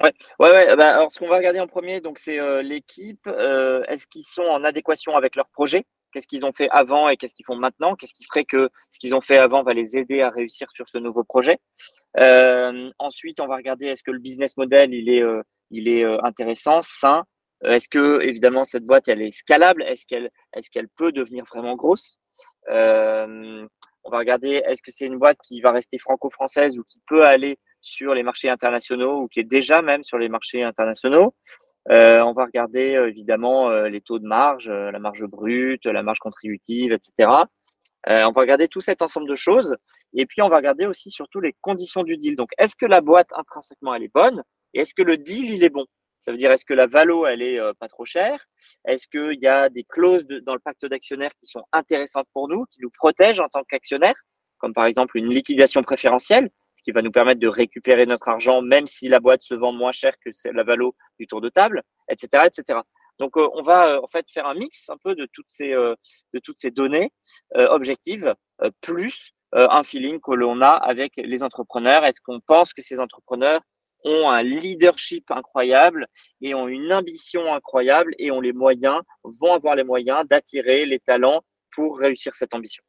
[0.02, 0.76] Ouais, ouais.
[0.76, 3.26] Bah, alors, ce qu'on va regarder en premier, c'est l'équipe.
[3.26, 7.34] Est-ce qu'ils sont en adéquation avec leur projet qu'est-ce qu'ils ont fait avant et qu'est-ce
[7.34, 10.20] qu'ils font maintenant, qu'est-ce qui ferait que ce qu'ils ont fait avant va les aider
[10.20, 11.58] à réussir sur ce nouveau projet?
[12.18, 16.04] Euh, ensuite, on va regarder est-ce que le business model il est, euh, il est
[16.04, 17.24] euh, intéressant, sain?
[17.64, 19.82] Est-ce que évidemment cette boîte elle est scalable?
[19.82, 22.18] Est-ce qu'elle peut devenir vraiment grosse?
[22.68, 27.24] On va regarder est-ce que c'est une boîte qui va rester franco-française ou qui peut
[27.24, 31.34] aller sur les marchés internationaux ou qui est déjà même sur les marchés internationaux?
[31.90, 36.02] Euh, on va regarder euh, évidemment euh, les taux de marge, la marge brute, la
[36.02, 37.30] marge contributive, etc.
[38.06, 39.76] on va regarder tout cet ensemble de choses.
[40.12, 42.34] Et puis, on va regarder aussi surtout les conditions du deal.
[42.34, 44.42] Donc, est-ce que la boîte intrinsèquement, elle est bonne?
[44.74, 45.86] Et est-ce que le deal, il est bon?
[46.20, 48.44] Ça veut dire, est-ce que la valo, elle est pas trop chère?
[48.84, 52.66] Est-ce qu'il y a des clauses dans le pacte d'actionnaires qui sont intéressantes pour nous,
[52.66, 54.16] qui nous protègent en tant qu'actionnaires?
[54.58, 58.62] Comme par exemple une liquidation préférentielle ce qui va nous permettre de récupérer notre argent,
[58.62, 61.82] même si la boîte se vend moins cher que la valo du tour de table,
[62.08, 62.80] etc., etc.
[63.18, 65.74] Donc, euh, on va euh, en fait faire un mix un peu de toutes ces,
[65.74, 65.94] euh,
[66.32, 67.12] de toutes ces données
[67.54, 68.34] objectives,
[68.80, 72.04] plus un feeling que l'on a avec les entrepreneurs.
[72.04, 73.60] Est-ce qu'on pense que ces entrepreneurs
[74.04, 76.06] ont un leadership incroyable
[76.40, 80.98] et ont une ambition incroyable et ont les moyens, vont avoir les moyens d'attirer les
[80.98, 82.82] talents pour réussir cette ambition.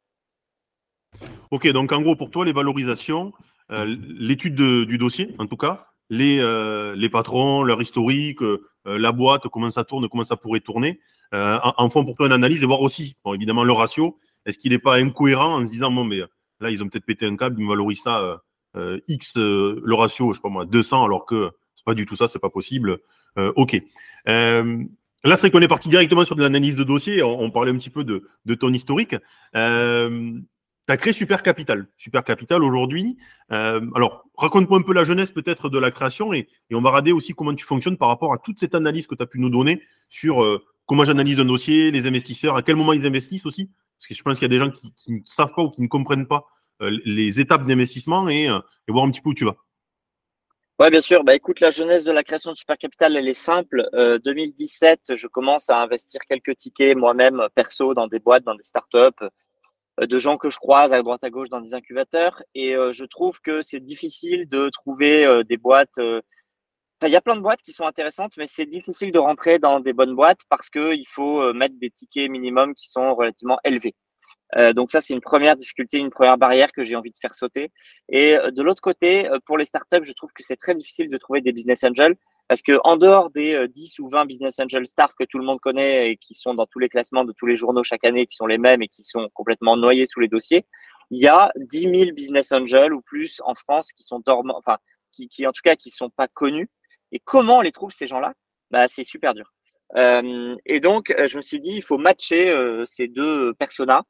[1.50, 3.32] Ok, donc en gros, pour toi, les valorisations,
[3.70, 3.84] euh,
[4.18, 9.48] l'étude du dossier, en tout cas, les, euh, les patrons, leur historique, euh, la boîte,
[9.48, 11.00] comment ça tourne, comment ça pourrait tourner,
[11.32, 14.18] en, font pour toi une analyse et voir aussi, évidemment, le ratio.
[14.44, 16.18] Est-ce qu'il n'est pas incohérent en se disant, bon, mais
[16.60, 18.42] là, ils ont peut-être pété un câble, ils me valorisent ça
[19.08, 22.28] X, le ratio, je sais pas moi, 200, alors que c'est pas du tout ça,
[22.28, 22.98] c'est pas possible.
[23.36, 23.82] ok.
[25.24, 27.22] Là, c'est qu'on est parti directement sur de l'analyse de dossier.
[27.22, 29.14] On, parlait un petit peu de, ton historique.
[29.54, 30.32] Euh,
[30.86, 31.86] tu as créé Super Capital.
[31.96, 33.16] Super Capital aujourd'hui.
[33.52, 37.12] Euh, alors, raconte-moi un peu la jeunesse peut-être de la création et, on va regarder
[37.12, 39.50] aussi comment tu fonctionnes par rapport à toute cette analyse que tu as pu nous
[39.50, 43.70] donner sur euh, comment j'analyse un dossier, les investisseurs, à quel moment ils investissent aussi.
[43.96, 45.82] Parce que je pense qu'il y a des gens qui, ne savent pas ou qui
[45.82, 46.61] ne comprennent pas euh,
[47.04, 49.56] les étapes d'investissement et, et, voir un petit peu où tu vas.
[50.78, 51.22] Oui, bien sûr.
[51.22, 53.88] Bah, écoute, la jeunesse de la création de Super Capital, elle est simple.
[54.24, 59.28] 2017, je commence à investir quelques tickets moi-même perso dans des boîtes, dans des startups
[60.00, 62.92] euh, de gens que je croise à droite à gauche dans des incubateurs et euh,
[62.92, 65.98] je trouve que c'est difficile de trouver euh, des boîtes.
[65.98, 69.58] Enfin, il y a plein de boîtes qui sont intéressantes, mais c'est difficile de rentrer
[69.58, 73.94] dans des bonnes boîtes parce qu'il faut mettre des tickets minimums qui sont relativement élevés.
[74.74, 77.70] Donc ça, c'est une première difficulté, une première barrière que j'ai envie de faire sauter.
[78.08, 81.40] Et de l'autre côté, pour les startups, je trouve que c'est très difficile de trouver
[81.40, 82.16] des business angels
[82.52, 85.44] parce que en dehors des 10 euh, ou 20 business angel stars que tout le
[85.44, 88.26] monde connaît et qui sont dans tous les classements de tous les journaux chaque année,
[88.26, 90.66] qui sont les mêmes et qui sont complètement noyés sous les dossiers,
[91.10, 94.76] il y a 10 000 business angels ou plus en France qui sont dormants, enfin,
[95.12, 96.68] qui, qui en tout cas qui sont pas connus.
[97.10, 98.34] Et comment on les trouve ces gens-là?
[98.70, 99.52] Bah, c'est super dur.
[99.96, 104.02] Euh, et donc, euh, je me suis dit, il faut matcher ces deux personas,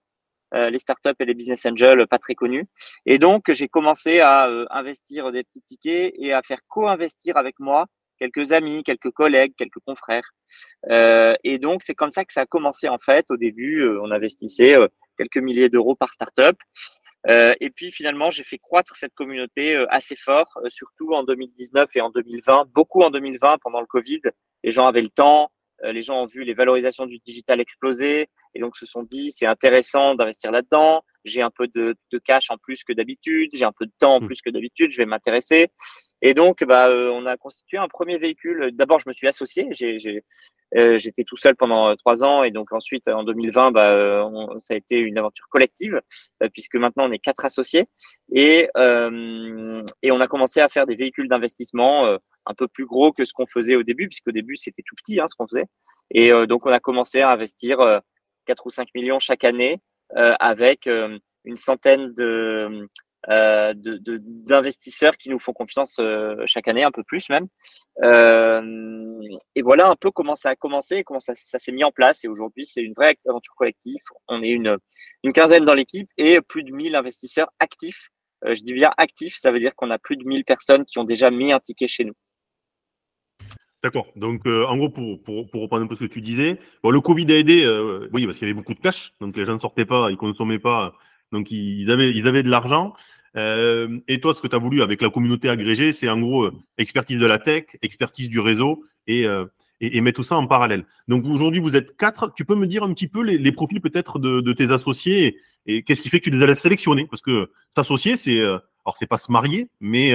[0.52, 2.66] les startups et les business angels pas très connus.
[3.06, 7.86] Et donc, j'ai commencé à investir des petits tickets et à faire co-investir avec moi
[8.22, 10.28] quelques amis, quelques collègues, quelques confrères.
[10.90, 13.26] Euh, et donc, c'est comme ça que ça a commencé en fait.
[13.30, 14.86] Au début, euh, on investissait euh,
[15.18, 16.56] quelques milliers d'euros par startup.
[17.26, 22.10] et puis finalement, j'ai fait croître cette communauté assez fort, surtout en 2019 et en
[22.10, 22.66] 2020.
[22.74, 24.22] Beaucoup en 2020 pendant le Covid.
[24.64, 25.50] Les gens avaient le temps,
[25.82, 29.46] les gens ont vu les valorisations du digital exploser et donc se sont dit c'est
[29.46, 33.72] intéressant d'investir là-dedans j'ai un peu de, de, cash en plus que d'habitude, j'ai un
[33.72, 34.26] peu de temps en mmh.
[34.26, 35.68] plus que d'habitude, je vais m'intéresser.
[36.20, 38.70] Et donc, bah, euh, on a constitué un premier véhicule.
[38.72, 39.68] D'abord, je me suis associé.
[39.70, 40.24] J'ai,
[40.76, 44.26] euh, j'étais tout seul pendant euh, trois ans et donc ensuite en 2020 bah,
[44.58, 46.00] ça a été une aventure collective
[46.54, 47.88] puisque maintenant on est quatre associés
[48.34, 48.70] et
[50.02, 52.16] et on a commencé à faire des véhicules d'investissement
[52.46, 55.20] un peu plus gros que ce qu'on faisait au début puisqu'au début c'était tout petit
[55.20, 55.66] hein, ce qu'on faisait
[56.10, 58.02] et donc on a commencé à investir
[58.46, 59.80] 4 ou 5 millions chaque année
[60.16, 62.88] euh, avec euh, une centaine de
[63.30, 66.00] euh, d'investisseurs qui nous font confiance
[66.46, 67.46] chaque année, un peu plus même.
[69.54, 72.24] et voilà un peu comment ça a commencé, comment ça, ça s'est mis en place.
[72.24, 74.00] Et aujourd'hui, c'est une vraie aventure collective.
[74.28, 74.76] On est une,
[75.22, 78.10] une quinzaine dans l'équipe et plus de 1000 investisseurs actifs.
[78.44, 81.04] je dis bien actifs, ça veut dire qu'on a plus de 1000 personnes qui ont
[81.04, 82.14] déjà mis un ticket chez nous.
[83.82, 84.06] D'accord.
[84.14, 86.90] Donc, euh, en gros, pour, pour, pour, reprendre un peu ce que tu disais, bon,
[86.90, 89.44] le Covid a aidé, euh, oui, parce qu'il y avait beaucoup de cash, donc les
[89.44, 90.94] gens ne sortaient pas, ils consommaient pas,
[91.32, 92.94] donc ils avaient, ils avaient de l'argent.
[93.36, 96.50] Euh, et toi, ce que tu as voulu avec la communauté agrégée, c'est en gros
[96.78, 99.22] expertise de la tech, expertise du réseau et,
[99.80, 100.84] et, et mettre tout ça en parallèle.
[101.08, 102.32] Donc aujourd'hui, vous êtes quatre.
[102.34, 105.38] Tu peux me dire un petit peu les, les profils peut-être de, de, tes associés
[105.66, 107.06] et, qu'est-ce qui fait que tu les as sélectionnés?
[107.10, 110.12] Parce que s'associer, c'est alors c'est pas se marier, mais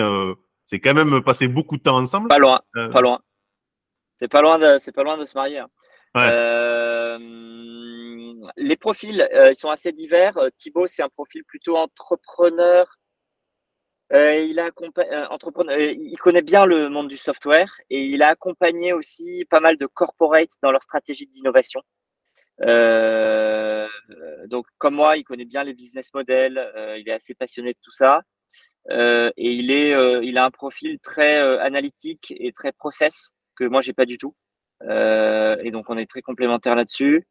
[0.67, 2.29] c'est quand même passer beaucoup de temps ensemble.
[2.29, 3.19] Pas loin, pas loin.
[4.19, 5.59] C'est pas loin de, c'est pas loin de se marier.
[5.59, 5.69] Hein.
[6.15, 7.19] Euh,
[8.55, 10.37] les profils, euh, ils sont assez divers.
[10.37, 12.87] Euh, Thibaut, c'est un profil plutôt entrepreneur.
[14.11, 14.69] il a
[15.29, 19.77] entrepreneur, il connaît bien le monde du software et il a accompagné aussi pas mal
[19.77, 21.81] de corporates dans leur stratégie d'innovation.
[24.47, 26.59] donc, comme moi, il connaît bien les business models.
[26.99, 28.21] il est assez passionné de tout ça.
[28.89, 29.91] et il est,
[30.23, 34.35] il a un profil très analytique et très process que moi j'ai pas du tout.
[34.83, 37.27] Euh, et donc on est très complémentaires là-dessus.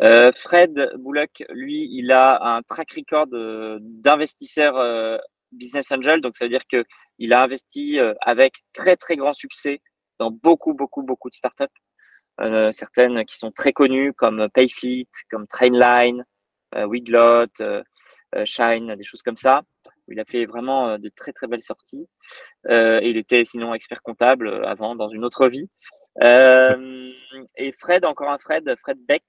[0.00, 5.20] Euh, Fred Bouloc, lui, il a un track record euh, d'investisseur
[5.52, 6.84] business angel, donc ça veut dire que
[7.18, 9.80] il a investi avec très très grand succès
[10.18, 11.66] dans beaucoup beaucoup beaucoup de startups,
[12.70, 16.24] certaines qui sont très connues comme Payfit, comme Trainline,
[16.74, 17.46] Weglot,
[18.44, 19.62] Shine, des choses comme ça
[20.10, 22.06] il a fait vraiment euh, de très très belles sorties.
[22.68, 25.68] Euh, il était sinon expert comptable euh, avant dans une autre vie.
[26.20, 29.24] et Fred, encore un Fred, Fred Beck,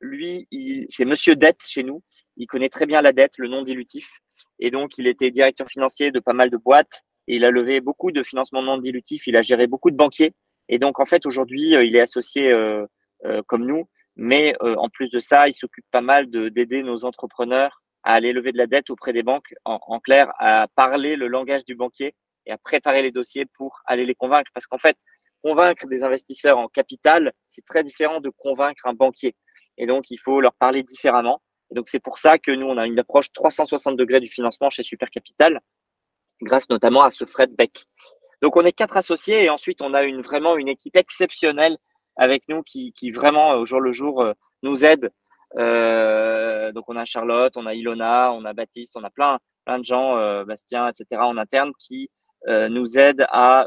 [0.00, 0.48] lui,
[0.88, 2.02] c'est Monsieur Dette chez nous.
[2.36, 4.08] Il connaît très bien la dette, le non dilutif.
[4.58, 7.02] Et donc, il était directeur financier de pas mal de boîtes.
[7.28, 9.28] Et il a levé beaucoup de financements non dilutifs.
[9.28, 10.34] Il a géré beaucoup de banquiers.
[10.68, 12.52] Et donc, en fait, aujourd'hui, il est associé
[13.46, 13.88] comme nous.
[14.16, 18.52] Mais en plus de ça, il s'occupe pas mal d'aider nos entrepreneurs à aller lever
[18.52, 22.14] de la dette auprès des banques, en, clair, à parler le langage du banquier
[22.46, 24.50] et à préparer les dossiers pour aller les convaincre.
[24.54, 24.96] Parce qu'en fait,
[25.42, 29.36] convaincre des investisseurs en capital, c'est très différent de convaincre un banquier.
[29.78, 31.42] Et donc, il faut leur parler différemment.
[31.70, 34.70] Et donc, c'est pour ça que nous, on a une approche 360 degrés du financement
[34.70, 35.60] chez Super Capital,
[36.42, 37.86] grâce notamment à ce Fred Beck.
[38.42, 41.78] Donc, on est quatre associés et ensuite, on a une, vraiment une équipe exceptionnelle
[42.16, 45.12] avec nous qui, qui vraiment, au jour le jour, euh, nous aide
[45.54, 49.84] donc on a Charlotte, on a Ilona, on a Baptiste, on a plein, plein de
[49.84, 51.20] gens, Bastien, etc.
[51.22, 52.10] en interne qui
[52.48, 53.66] nous aident à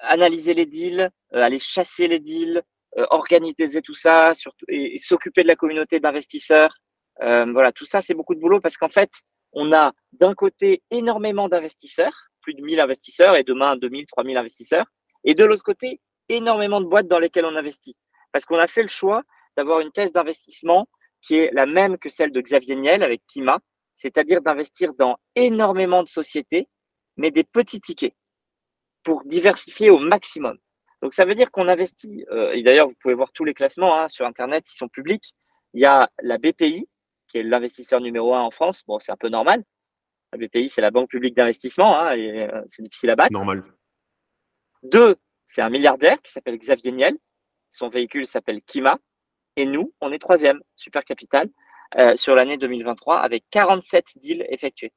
[0.00, 2.62] analyser les deals, aller chasser les deals,
[3.10, 6.74] organiser tout ça, surtout, et, s'occuper de la communauté d'investisseurs.
[7.20, 9.10] voilà, tout ça, c'est beaucoup de boulot parce qu'en fait,
[9.52, 14.86] on a d'un côté énormément d'investisseurs, plus de 1000 investisseurs et demain 2000, 3000 investisseurs,
[15.24, 17.96] et de l'autre côté, énormément de boîtes dans lesquelles on investit.
[18.32, 19.22] Parce qu'on a fait le choix
[19.58, 20.86] d'avoir une thèse d'investissement
[21.20, 23.58] qui est la même que celle de Xavier Niel avec Kima,
[23.96, 26.68] c'est-à-dire d'investir dans énormément de sociétés,
[27.16, 28.14] mais des petits tickets
[29.02, 30.56] pour diversifier au maximum.
[31.02, 33.98] Donc ça veut dire qu'on investit, euh, et d'ailleurs vous pouvez voir tous les classements
[33.98, 35.34] hein, sur Internet, ils sont publics.
[35.74, 36.88] Il y a la BPI,
[37.26, 38.84] qui est l'investisseur numéro un en France.
[38.86, 39.64] Bon, c'est un peu normal.
[40.32, 43.32] La BPI, c'est la Banque publique d'investissement, hein, et euh, c'est difficile à battre.
[43.32, 43.64] Normal.
[44.84, 45.16] Deux,
[45.46, 47.16] c'est un milliardaire qui s'appelle Xavier Niel.
[47.70, 48.98] Son véhicule s'appelle Kima.
[49.58, 51.48] Et nous, on est troisième, Super Capital,
[51.96, 54.92] euh, sur l'année 2023, avec 47 deals effectués.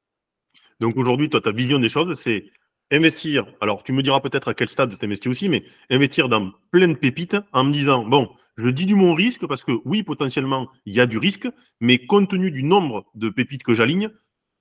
[0.78, 2.44] Donc aujourd'hui, toi, ta vision des choses, c'est
[2.92, 3.44] investir.
[3.60, 6.86] Alors, tu me diras peut-être à quel stade tu investis aussi, mais investir dans plein
[6.86, 10.68] de pépites en me disant, bon, je dis du mon risque parce que oui, potentiellement,
[10.86, 11.48] il y a du risque,
[11.80, 14.10] mais compte tenu du nombre de pépites que j'aligne,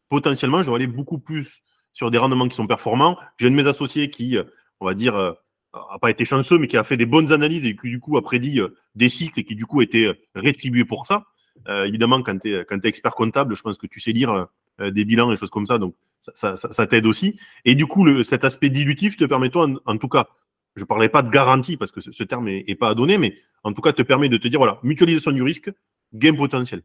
[0.10, 1.62] potentiellement, je vais aller beaucoup plus
[1.94, 3.20] sur des rendements qui sont performants.
[3.38, 4.36] J'ai un de mes associés qui,
[4.80, 5.36] on va dire,
[5.76, 8.18] euh, pas été chanceux, mais qui a fait des bonnes analyses et qui, du coup,
[8.18, 11.26] a prédit euh, des cycles et qui, du coup, a été rétribué pour ça.
[11.68, 14.48] Euh, évidemment, quand tu es, es, expert comptable, je pense que tu sais lire
[14.80, 17.40] des bilans et choses comme ça, donc ça, ça, t'aide aussi.
[17.66, 20.28] Et du coup, le, cet aspect dilutif te permet, toi, en, tout cas,
[20.76, 23.36] je ne parlais pas de garantie parce que ce, terme n'est pas à donner, mais
[23.64, 25.72] en tout cas, te permet de te dire, voilà, mutualisation du risque,
[26.14, 26.82] gain potentiel.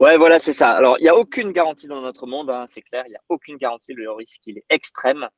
[0.00, 0.70] Ouais, voilà, c'est ça.
[0.70, 3.22] Alors, il n'y a aucune garantie dans notre monde, hein, c'est clair, il n'y a
[3.28, 3.92] aucune garantie.
[3.92, 5.28] Le risque, il est extrême.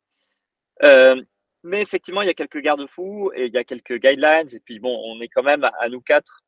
[0.83, 1.21] Euh,
[1.62, 4.49] mais effectivement, il y a quelques garde-fous et il y a quelques guidelines.
[4.53, 6.42] Et puis, bon, on est quand même à nous quatre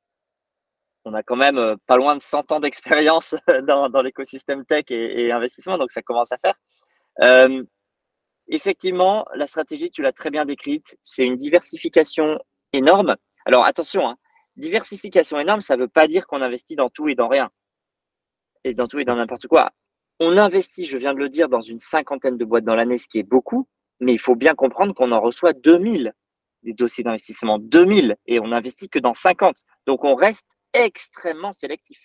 [1.04, 3.34] on a quand même euh, pas loin de 100 ans d'expérience
[3.66, 6.54] dans, l'écosystème tech et, investissement, donc ça commence à faire.
[7.20, 7.64] Euh,
[8.48, 12.38] effectivement, la stratégie, tu l'as très bien décrite, c'est une diversification
[12.72, 13.16] énorme.
[13.46, 14.16] Alors attention, hein,
[14.56, 17.50] diversification énorme, ça ne veut pas dire qu'on investit dans tout et dans rien,
[18.64, 19.70] et dans tout et dans n'importe quoi.
[20.22, 23.08] On investit, je viens de le dire, dans une cinquantaine de boîtes dans l'année, ce
[23.08, 23.66] qui est beaucoup,
[24.00, 26.12] mais il faut bien comprendre qu'on en reçoit 2000
[26.62, 29.56] des dossiers d'investissement, 2000, et on n'investit que dans 50.
[29.86, 31.98] Donc on reste extrêmement sélectif,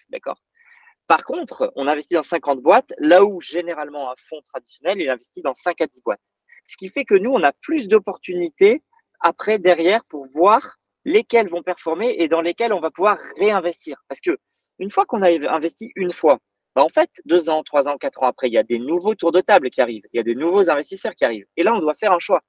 [1.08, 5.42] Par contre, on investit dans 50 boîtes, là où généralement un fonds traditionnel, il investit
[5.42, 6.22] dans 5 à 10 boîtes.
[6.68, 8.82] Ce qui fait que nous, on a plus d'opportunités
[9.20, 14.04] après, derrière, pour voir lesquelles vont performer et dans lesquelles on va pouvoir réinvestir.
[14.08, 14.38] Parce que
[14.80, 16.40] une fois qu'on a investi une fois,
[16.76, 19.16] bah, en fait, deux ans, trois ans, quatre ans après, il y a des nouveaux
[19.16, 21.48] tours de table qui arrivent, il y a des nouveaux investisseurs qui arrivent.
[21.56, 22.42] Et là, on doit faire un choix.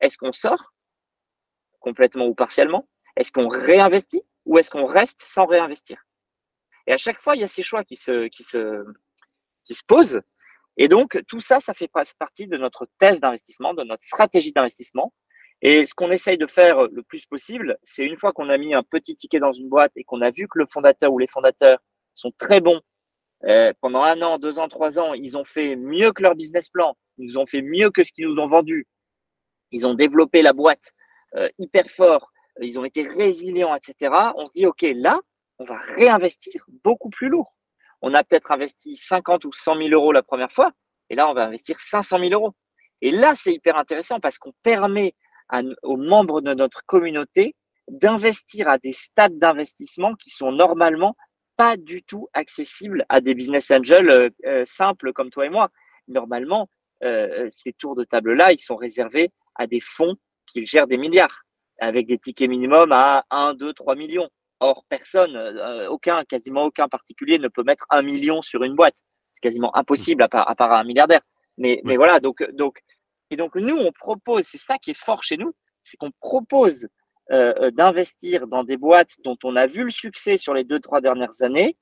[0.00, 0.72] Est-ce qu'on sort
[1.80, 2.88] complètement ou partiellement?
[3.16, 6.00] Est-ce qu'on réinvestit ou est-ce qu'on reste sans réinvestir?
[6.86, 8.84] Et à chaque fois, il y a ces choix qui se, qui se,
[9.64, 10.20] qui se posent.
[10.76, 15.12] Et donc, tout ça, ça fait partie de notre thèse d'investissement, de notre stratégie d'investissement.
[15.60, 18.74] Et ce qu'on essaye de faire le plus possible, c'est une fois qu'on a mis
[18.74, 21.28] un petit ticket dans une boîte et qu'on a vu que le fondateur ou les
[21.28, 21.78] fondateurs
[22.14, 22.80] sont très bons,
[23.46, 26.68] euh, pendant un an, deux ans, trois ans, ils ont fait mieux que leur business
[26.68, 28.86] plan, ils ont fait mieux que ce qu'ils nous ont vendu,
[29.72, 30.92] ils ont développé la boîte
[31.34, 34.14] euh, hyper fort, ils ont été résilients, etc.
[34.36, 35.18] On se dit, OK, là,
[35.58, 37.54] on va réinvestir beaucoup plus lourd.
[38.00, 40.72] On a peut-être investi 50 ou 100 000 euros la première fois,
[41.10, 42.54] et là, on va investir 500 000 euros.
[43.00, 45.14] Et là, c'est hyper intéressant parce qu'on permet
[45.82, 47.54] aux membres de notre communauté
[47.88, 51.16] d'investir à des stades d'investissement qui sont normalement
[51.56, 55.70] pas du tout accessibles à des business angels euh, euh, simples comme toi et moi.
[56.08, 56.68] Normalement,
[57.04, 61.42] euh, ces tours de table-là, ils sont réservés à des fonds qui gèrent des milliards
[61.78, 64.28] avec des tickets minimum à 1, 2, 3 millions.
[64.60, 68.98] Or, personne, euh, aucun, quasiment aucun particulier ne peut mettre un million sur une boîte.
[69.32, 71.22] C'est quasiment impossible à part, à part un milliardaire.
[71.58, 72.80] Mais, mais voilà, donc, donc,
[73.30, 76.86] et donc nous, on propose, c'est ça qui est fort chez nous, c'est qu'on propose
[77.30, 80.80] euh, euh, d'investir dans des boîtes dont on a vu le succès sur les deux,
[80.80, 81.76] trois dernières années,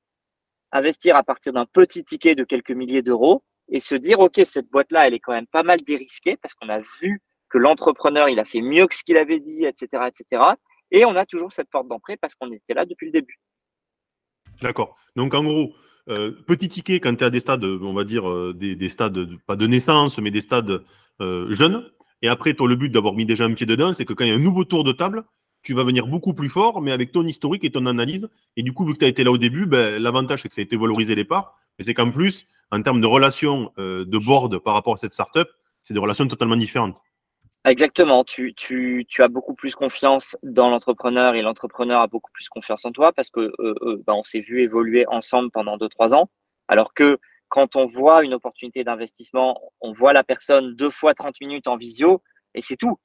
[0.70, 4.68] investir à partir d'un petit ticket de quelques milliers d'euros et se dire, OK, cette
[4.68, 8.38] boîte-là, elle est quand même pas mal dérisquée parce qu'on a vu que l'entrepreneur, il
[8.38, 10.42] a fait mieux que ce qu'il avait dit, etc., etc.
[10.90, 13.40] Et on a toujours cette porte d'entrée parce qu'on était là depuis le début.
[14.60, 14.98] D'accord.
[15.16, 15.72] Donc, en gros,
[16.10, 19.56] euh, petit ticket quand tu es à des stades, on va dire, des, stades, pas
[19.56, 20.84] de naissance, mais des stades
[21.18, 21.90] jeunes.
[22.22, 24.32] Et après, le but d'avoir mis déjà un pied dedans, c'est que quand il y
[24.32, 25.24] a un nouveau tour de table,
[25.62, 28.28] tu vas venir beaucoup plus fort, mais avec ton historique et ton analyse.
[28.56, 30.54] Et du coup, vu que tu as été là au début, ben, l'avantage, c'est que
[30.54, 31.58] ça a été valorisé les parts.
[31.78, 35.48] Mais c'est qu'en plus, en termes de relations de board par rapport à cette startup,
[35.82, 37.00] c'est des relations totalement différentes.
[37.64, 38.24] Exactement.
[38.24, 43.12] Tu, as beaucoup plus confiance dans l'entrepreneur et l'entrepreneur a beaucoup plus confiance en toi
[43.12, 46.30] parce que euh, euh, ben, on s'est vu évoluer ensemble pendant 2-3 ans.
[46.68, 47.18] Alors que
[47.50, 51.76] quand on voit une opportunité d'investissement, on voit la personne deux fois 30 minutes en
[51.76, 52.22] visio
[52.54, 52.98] et c'est tout.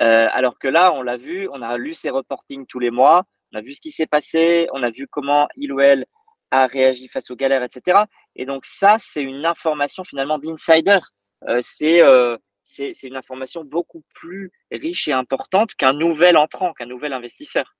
[0.00, 3.24] Euh, alors que là, on l'a vu, on a lu ses reportings tous les mois,
[3.52, 6.06] on a vu ce qui s'est passé, on a vu comment il ou elle
[6.50, 8.04] a réagi face aux galères, etc.
[8.34, 10.98] Et donc ça, c'est une information finalement d'insider.
[11.60, 12.02] c'est
[12.68, 17.74] c'est une information beaucoup plus riche et importante qu'un nouvel entrant, qu'un nouvel investisseur.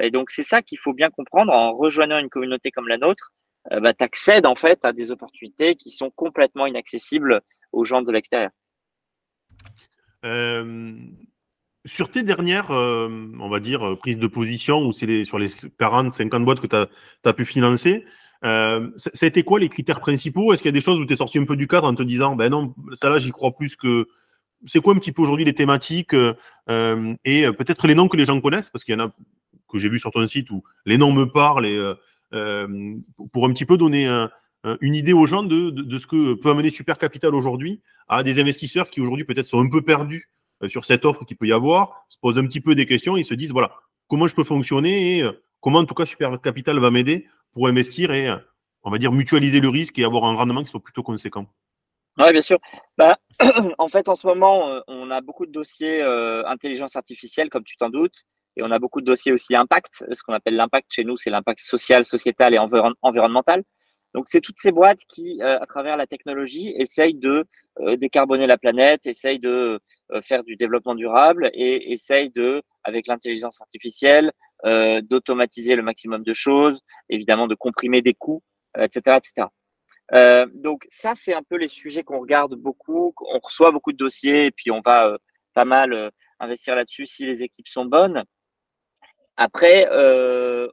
[0.00, 3.32] Et donc, c'est ça qu'il faut bien comprendre en rejoignant une communauté comme la nôtre.
[3.70, 7.42] Euh, bah, tu accèdes en fait à des opportunités qui sont complètement inaccessibles
[7.72, 8.50] aux gens de l'extérieur.
[10.24, 10.94] Euh,
[11.84, 13.08] sur tes dernières, euh,
[13.38, 15.46] on va dire, prises de position, ou c'est sur les
[15.78, 18.04] 40, 50 boîtes que tu as, pu financer,
[18.42, 18.80] ça,
[19.22, 20.52] a été quoi les critères principaux?
[20.52, 21.94] Est-ce qu'il y a des choses où tu es sorti un peu du cadre en
[21.94, 24.08] te disant, ben non, ça là, j'y crois plus que,
[24.66, 28.40] c'est quoi un petit peu aujourd'hui les thématiques et peut-être les noms que les gens
[28.40, 28.70] connaissent?
[28.70, 29.12] Parce qu'il y en a
[29.68, 31.94] que j'ai vu sur ton site où les noms me parlent et,
[33.32, 34.08] pour un petit peu donner
[34.80, 38.90] une idée aux gens de, ce que peut amener Super Capital aujourd'hui à des investisseurs
[38.90, 40.28] qui aujourd'hui peut-être sont un peu perdus
[40.68, 43.22] sur cette offre qu'il peut y avoir, se posent un petit peu des questions et
[43.22, 43.72] se disent voilà,
[44.08, 45.24] comment je peux fonctionner et
[45.60, 48.28] comment en tout cas Super Capital va m'aider pour investir et
[48.84, 51.46] on va dire mutualiser le risque et avoir un rendement qui soit plutôt conséquent.
[52.18, 52.58] Oui, bien sûr.
[52.98, 53.18] Bah,
[53.78, 57.64] en fait, en ce moment, euh, on a beaucoup de dossiers euh, intelligence artificielle, comme
[57.64, 58.24] tu t'en doutes,
[58.56, 60.04] et on a beaucoup de dossiers aussi impact.
[60.10, 63.62] Ce qu'on appelle l'impact chez nous, c'est l'impact social, sociétal et environnemental.
[64.14, 67.46] Donc, c'est toutes ces boîtes qui, euh, à travers la technologie, essayent de
[67.96, 69.80] décarboner la planète, essayent de
[70.22, 74.30] faire du développement durable et essayent de, avec l'intelligence artificielle,
[75.04, 78.42] d'automatiser le maximum de choses, évidemment de comprimer des coûts,
[78.76, 79.48] etc., etc.
[80.14, 83.14] Euh, donc ça, c'est un peu les sujets qu'on regarde beaucoup.
[83.20, 85.18] On reçoit beaucoup de dossiers et puis on va euh,
[85.54, 88.24] pas mal euh, investir là-dessus si les équipes sont bonnes.
[89.44, 89.88] Après,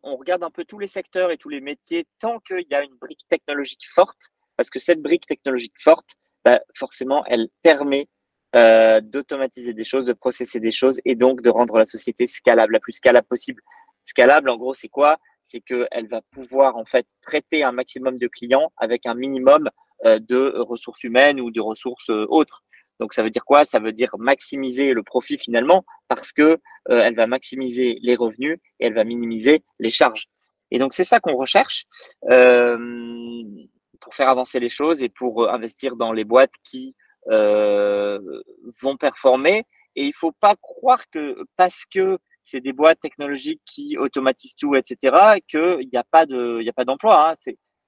[0.04, 2.84] on regarde un peu tous les secteurs et tous les métiers tant qu'il y a
[2.84, 6.12] une brique technologique forte, parce que cette brique technologique forte,
[6.46, 8.08] bah, forcément, elle permet
[8.54, 12.80] d'automatiser des choses, de processer des choses et donc de rendre la société scalable, la
[12.80, 13.64] plus scalable possible.
[14.04, 15.18] Scalable, en gros, c'est quoi?
[15.42, 19.68] C'est qu'elle va pouvoir en fait traiter un maximum de clients avec un minimum
[20.06, 22.62] euh, de ressources humaines ou de ressources euh, autres.
[23.00, 23.66] Donc ça veut dire quoi?
[23.66, 28.60] Ça veut dire maximiser le profit finalement parce que euh, elle va maximiser les revenus
[28.80, 30.26] et elle va minimiser les charges.
[30.72, 31.86] Et donc c'est ça qu'on recherche
[32.22, 36.96] pour faire avancer les choses et pour investir dans les boîtes qui
[37.26, 39.66] vont performer.
[39.96, 42.20] Et il faut pas croire que parce que
[42.50, 46.74] c'est des boîtes technologiques qui automatisent tout, etc., qu'il n'y a pas de, il a
[46.74, 47.32] pas d'emploi.
[47.32, 47.34] Hein.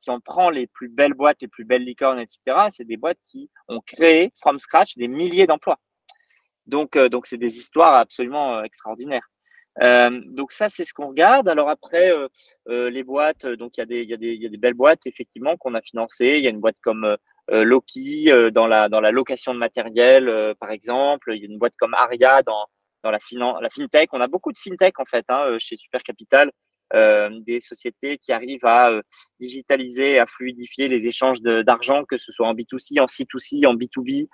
[0.01, 2.39] Si on prend les plus belles boîtes, les plus belles licornes, etc.,
[2.71, 5.79] c'est des boîtes qui ont créé from scratch des milliers d'emplois.
[6.65, 9.29] Donc, euh, donc c'est des histoires absolument euh, extraordinaires.
[9.81, 11.47] Euh, donc ça, c'est ce qu'on regarde.
[11.47, 12.11] Alors après,
[12.67, 16.35] les boîtes, donc il y, a des, belles boîtes effectivement qu'on a financées.
[16.37, 17.15] Il y a une boîte comme
[17.47, 21.33] Loki dans la location de matériel, par exemple.
[21.35, 22.65] Il y a une boîte comme Aria dans
[23.03, 23.19] dans la,
[23.61, 24.09] la fintech.
[24.13, 26.51] On a beaucoup de fintech en fait hein, chez Super Capital,
[26.93, 29.01] des sociétés qui arrivent à euh,
[29.39, 34.27] digitaliser, à fluidifier les échanges d'argent, que ce soit en B2C, en C2C, en B2B,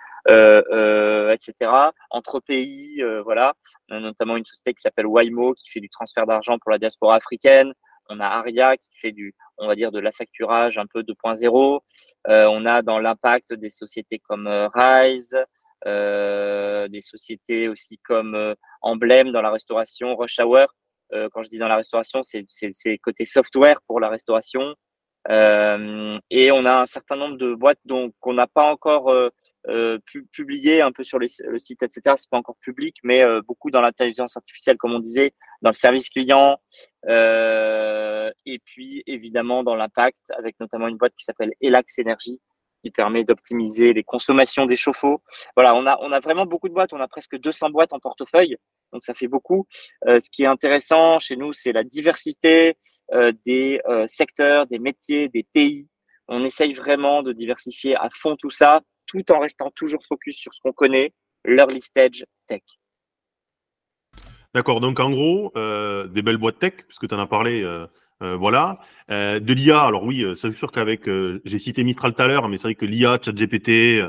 [1.34, 1.72] etc.
[2.10, 3.54] Entre pays, voilà.
[3.90, 6.78] On a notamment une société qui s'appelle Waymo qui fait du transfert d'argent pour la
[6.78, 7.74] diaspora africaine.
[8.10, 11.80] On a Aria qui fait du, on va dire, de la facturage un peu 2.0.
[12.28, 15.38] on a dans l'impact des sociétés comme Rise,
[15.86, 20.68] euh, des sociétés aussi comme euh, Emblème dans la restauration, Rush Hour.
[21.14, 24.76] Euh, quand je dis dans la restauration, c'est côté software pour la restauration.
[25.30, 27.80] et on a un certain nombre de boîtes
[28.20, 29.10] qu'on n'a pas encore
[29.68, 30.00] euh,
[30.32, 32.16] publié un peu sur le site, etc.
[32.16, 36.10] C'est pas encore public, mais beaucoup dans l'intelligence artificielle, comme on disait, dans le service
[36.10, 36.58] client,
[37.08, 42.40] et puis évidemment dans l'impact, avec notamment une boîte qui s'appelle Elax Energy,
[42.92, 45.22] permet d'optimiser les consommations des chauffe-eau.
[45.56, 48.00] Voilà, on a, on a vraiment beaucoup de boîtes, on a presque 200 boîtes en
[48.00, 48.58] portefeuille,
[48.94, 49.68] donc ça fait beaucoup.
[50.08, 52.78] Euh, ce qui est intéressant chez nous, c'est la diversité
[53.14, 55.88] euh, des euh, secteurs, des métiers, des pays.
[56.28, 60.54] On essaye vraiment de diversifier à fond tout ça, tout en restant toujours focus sur
[60.54, 61.14] ce qu'on connaît,
[61.46, 62.62] l'early stage tech.
[64.54, 67.64] D'accord, donc en gros, des belles boîtes tech, puisque tu en as parlé
[68.24, 68.80] euh, voilà.
[69.12, 71.10] Euh, de l'IA, alors oui, euh, c'est sûr qu'avec,
[71.46, 74.02] j'ai cité Mistral tout à l'heure, mais c'est vrai que l'IA, ChatGPT,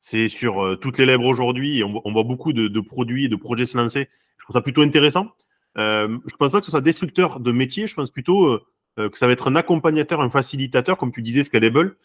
[0.00, 3.76] c'est sur toutes les lèvres aujourd'hui on, voit beaucoup de, produits et de projets se
[3.76, 4.08] lancer.
[4.38, 5.32] Je trouve ça plutôt intéressant.
[5.76, 8.60] je ne pense pas que ce soit destructeur de métier, je pense plutôt
[8.96, 11.96] que ça va être un accompagnateur, un facilitateur, comme tu disais, Scalable.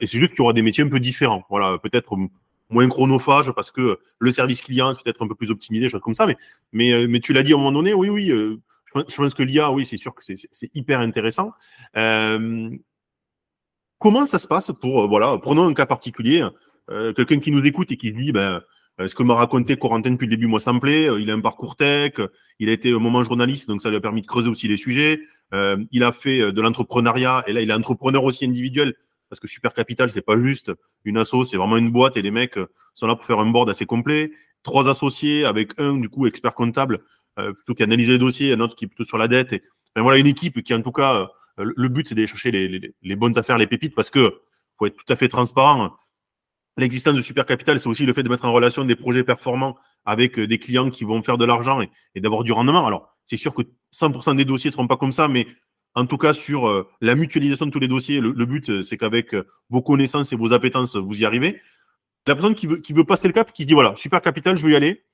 [0.00, 1.44] et c'est juste qu'il y aura des métiers un peu différents.
[1.50, 2.16] Voilà, peut-être
[2.70, 6.14] moins chronophage parce que le service client c'est peut-être un peu plus optimisé, choses comme
[6.14, 6.26] ça.
[6.26, 6.38] Mais,
[6.72, 8.32] mais, mais tu l'as dit à un moment donné, oui, oui.
[8.94, 11.52] Je pense que l'IA, oui, c'est sûr que c'est hyper intéressant.
[13.98, 16.46] comment ça se passe pour, voilà, prenons un cas particulier,
[16.88, 18.62] quelqu'un qui nous écoute et qui se dit, ben,
[19.00, 21.08] euh, ce que m'a raconté Corentin depuis le début, moi, ça me plaît.
[21.08, 22.14] Euh, il a un parcours tech,
[22.58, 24.76] il a été au moment journaliste, donc ça lui a permis de creuser aussi les
[24.76, 25.20] sujets.
[25.54, 28.94] Euh, il a fait de l'entrepreneuriat, et là, il est entrepreneur aussi individuel,
[29.28, 30.72] parce que Super Capital, c'est pas juste
[31.04, 32.58] une asso, c'est vraiment une boîte, et les mecs
[32.94, 34.32] sont là pour faire un board assez complet.
[34.62, 37.00] Trois associés, avec un, du coup, expert comptable,
[37.54, 39.52] plutôt qui analyse les dossiers, un autre qui est plutôt sur la dette.
[39.52, 39.62] Et,
[39.96, 41.28] voilà, une équipe qui, en tout cas,
[41.58, 44.40] le but, c'est d'aller chercher les, bonnes affaires, les pépites, parce que
[44.78, 45.96] faut être tout à fait transparent
[46.80, 49.76] l'existence de Super Capital, c'est aussi le fait de mettre en relation des projets performants
[50.04, 52.86] avec euh, des clients qui vont faire de l'argent et, d'avoir du rendement.
[52.86, 53.62] Alors, c'est sûr que
[53.94, 55.46] 100% des dossiers ne seront pas comme ça, mais
[55.94, 58.96] en tout cas, sur euh, la mutualisation de tous les dossiers, le, but, euh, c'est
[58.96, 59.34] qu'avec
[59.68, 61.60] vos connaissances et vos appétences, vous y arrivez.
[62.26, 64.56] La personne qui veut, qui veut passer le cap, qui se dit, voilà, Super Capital,
[64.56, 65.04] je veux y aller.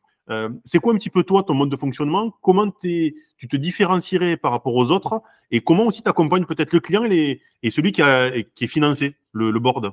[0.65, 2.33] C'est quoi un petit peu toi, ton mode de fonctionnement?
[2.43, 3.15] Comment tu
[3.49, 5.23] te différencierais par rapport aux autres?
[5.51, 9.93] Et comment aussi tu accompagnes peut-être le client et, celui qui, est financé, le, board?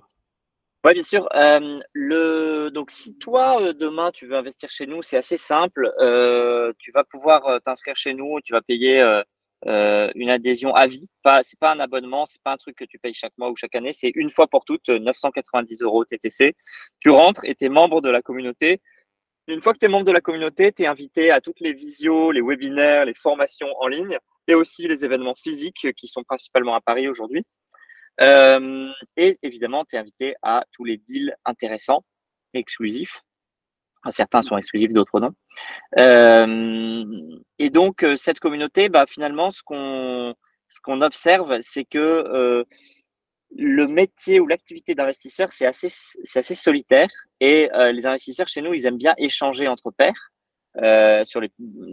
[0.85, 1.29] Oui, bien sûr.
[1.35, 2.69] Euh.
[2.71, 5.91] Donc, si toi, euh, demain, tu veux investir chez nous, c'est assez simple.
[5.99, 9.01] Euh, tu vas pouvoir t'inscrire chez nous, tu vas payer
[9.65, 11.07] une adhésion à vie.
[11.21, 13.55] Pas, c'est pas un abonnement, c'est pas un truc que tu payes chaque mois ou
[13.55, 13.93] chaque année.
[13.93, 16.55] C'est une fois pour toutes, 990 euros TTC.
[16.99, 18.81] Tu rentres et tu es membre de la communauté.
[19.47, 21.73] Une fois que tu es membre de la communauté, tu es invité à toutes les
[21.73, 24.17] visios, les webinaires, les formations en ligne
[24.47, 27.43] et aussi les événements physiques qui sont principalement à Paris aujourd'hui.
[28.21, 32.03] Euh, et évidemment, tu es invité à tous les deals intéressants,
[32.53, 33.21] exclusifs.
[34.09, 35.31] Certains sont exclusifs, d'autres non.
[35.97, 40.35] Euh, et donc, euh, cette communauté, bah, finalement, ce qu'on
[40.67, 42.65] ce observe, c'est que
[43.55, 45.87] le métier ou l'activité d'investisseur, c'est assez,
[46.35, 47.09] assez solitaire.
[47.45, 50.31] Et les investisseurs chez nous, ils aiment bien échanger entre pairs
[51.25, 51.51] sur les,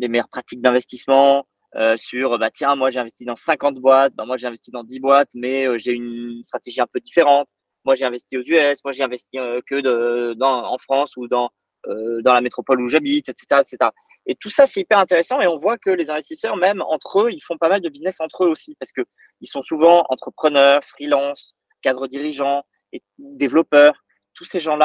[0.09, 1.45] meilleures pratiques d'investissement,
[1.77, 4.83] euh, sur bah tiens moi j'ai investi dans 50 boîtes bah, moi j'ai investi dans
[4.83, 7.49] 10 boîtes mais euh, j'ai une stratégie un peu différente.
[7.85, 11.51] Moi j'ai investi aux US moi j'ai investi euh, que dans, en France ou dans
[11.87, 13.91] dans la métropole où j'habite etc etc
[14.27, 17.33] et tout ça c'est hyper intéressant et on voit que les investisseurs même entre eux
[17.33, 19.01] ils font pas mal de business entre eux aussi parce que
[19.41, 23.95] ils sont souvent entrepreneurs freelance cadres dirigeants et développeurs.
[24.35, 24.77] Tous ces gens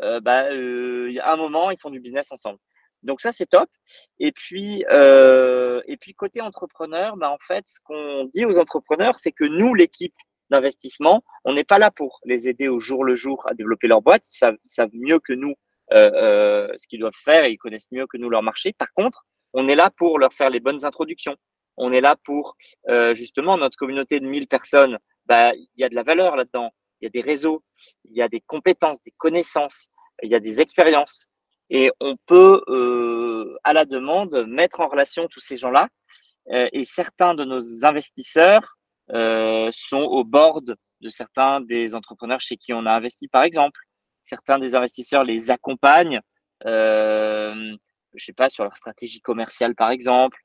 [0.00, 2.58] là bah, à un moment ils font du business ensemble
[3.02, 3.68] donc ça, c'est top.
[4.18, 9.16] Et puis, euh, et puis côté entrepreneur, bah, en fait, ce qu'on dit aux entrepreneurs,
[9.16, 10.14] c'est que nous, l'équipe
[10.50, 14.02] d'investissement, on n'est pas là pour les aider au jour le jour à développer leur
[14.02, 14.28] boîte.
[14.28, 15.54] Ils savent, mieux que nous
[15.92, 18.72] euh, euh, ce qu'ils doivent faire et ils connaissent mieux que nous leur marché.
[18.72, 21.36] Par contre, on est là pour leur faire les bonnes introductions.
[21.76, 22.56] On est là pour
[22.88, 24.98] euh, justement notre communauté de 1000 personnes.
[25.26, 26.72] Bah, il y a de la valeur là-dedans.
[27.00, 27.62] Il y a des réseaux,
[28.04, 29.88] il y a des compétences, des connaissances,
[30.22, 31.26] il y a des expériences
[31.70, 35.88] et on peut, euh, à la demande, mettre en relation tous ces gens-là.
[36.50, 38.76] Euh, et certains de nos investisseurs
[39.12, 43.80] euh, sont au board de certains des entrepreneurs chez qui on a investi, par exemple.
[44.22, 46.20] Certains des investisseurs les accompagnent,
[46.64, 47.78] je
[48.16, 50.38] sais pas, sur leur stratégie commerciale, par exemple,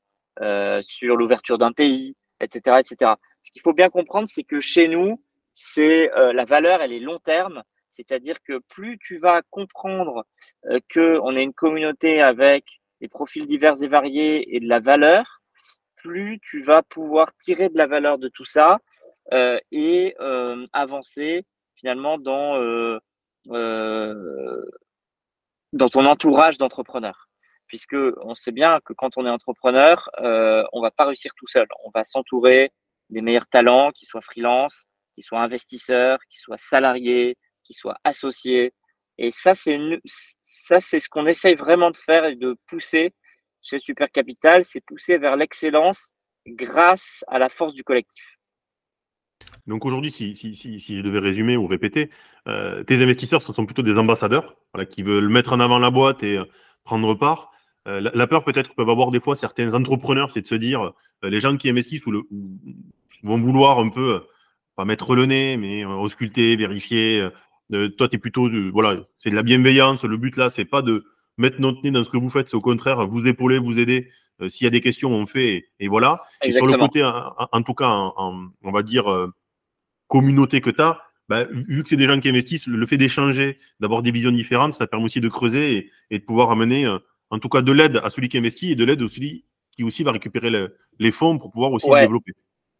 [0.82, 3.14] sur l'ouverture d'un pays, etc., etc.
[3.41, 5.22] Ce qu'il faut bien comprendre, c'est que chez nous,
[5.56, 7.64] c'est la valeur, elle est long terme
[7.95, 10.26] c'est-à-dire que plus tu vas comprendre
[10.66, 15.41] euh, qu'on est une communauté avec des profils divers et variés et de la valeur,
[15.95, 18.80] plus tu vas pouvoir tirer de la valeur de tout ça
[19.34, 21.45] euh, et euh, avancer
[21.76, 22.58] finalement dans,
[23.45, 24.60] dans
[25.89, 27.28] ton entourage d'entrepreneurs.
[27.68, 31.47] Puisque on sait bien que quand on est entrepreneur, on ne va pas réussir tout
[31.47, 31.68] seul.
[31.84, 32.72] On va s'entourer
[33.10, 34.86] des meilleurs talents, qui soient freelance,
[35.16, 38.74] qui soient investisseurs, qui soient salariés, qui soient associés.
[39.18, 43.13] Et ça, c'est ça, c'est ce qu'on essaye vraiment de faire et de pousser
[43.61, 46.11] chez Super Capital, c'est pousser vers l'excellence
[46.47, 48.38] grâce à la force du collectif.
[49.66, 52.11] Donc aujourd'hui, si, si, si, je devais résumer ou répéter,
[52.47, 55.89] euh, tes investisseurs, ce sont plutôt des ambassadeurs voilà, qui veulent mettre en avant la
[55.89, 56.45] boîte et euh,
[56.84, 57.51] prendre part.
[57.88, 60.93] Euh, la, peur peut-être peuvent avoir des fois certains entrepreneurs, c'est de se dire,
[61.24, 62.24] les gens qui investissent ou, le,
[63.24, 64.24] vont vouloir un peu,
[64.76, 67.30] pas mettre le nez, mais ausculter, vérifier,
[67.73, 70.03] euh, toi, tu es plutôt, voilà, c'est de la bienveillance.
[70.03, 71.05] Le but là, c'est pas de
[71.38, 74.09] mettre notre nez dans ce que vous faites, c'est au contraire vous épauler, vous aider.
[74.41, 76.21] Euh, s'il y a des questions, on fait et, voilà.
[76.43, 79.34] Et sur le côté, en, tout cas, on va dire euh,
[80.07, 83.57] communauté que tu as, bah, vu que c'est des gens qui investissent, le fait d'échanger,
[83.80, 86.88] d'avoir des visions différentes, ça permet aussi de creuser et, de pouvoir amener,
[87.30, 89.84] en tout cas, de l'aide à celui qui investit et de l'aide à celui qui
[89.84, 90.51] aussi va récupérer
[90.99, 92.34] les fonds pour pouvoir aussi développer.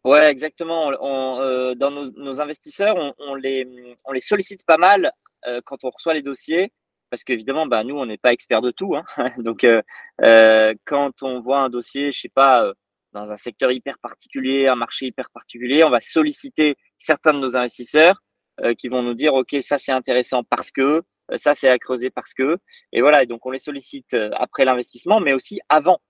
[0.06, 0.90] Ouais, exactement.
[0.92, 3.66] Euh, dans nos, investisseurs, on, les,
[4.04, 5.10] on les sollicite pas mal
[5.46, 6.72] euh, quand on reçoit les dossiers
[7.10, 8.94] parce qu'évidemment, bah, nous, on n'est pas experts de tout.
[8.96, 9.04] Hein.
[9.38, 9.82] Donc, euh,
[10.22, 12.74] euh, quand on voit un dossier, je sais pas, euh,
[13.12, 17.56] dans un secteur hyper particulier, un marché hyper particulier, on va solliciter certains de nos
[17.56, 18.22] investisseurs
[18.78, 21.02] qui vont nous dire, OK, ça c'est intéressant parce que,
[21.34, 22.56] ça c'est à creuser parce que.
[22.92, 26.00] Et voilà, et donc on les sollicite après l'investissement, mais aussi avant.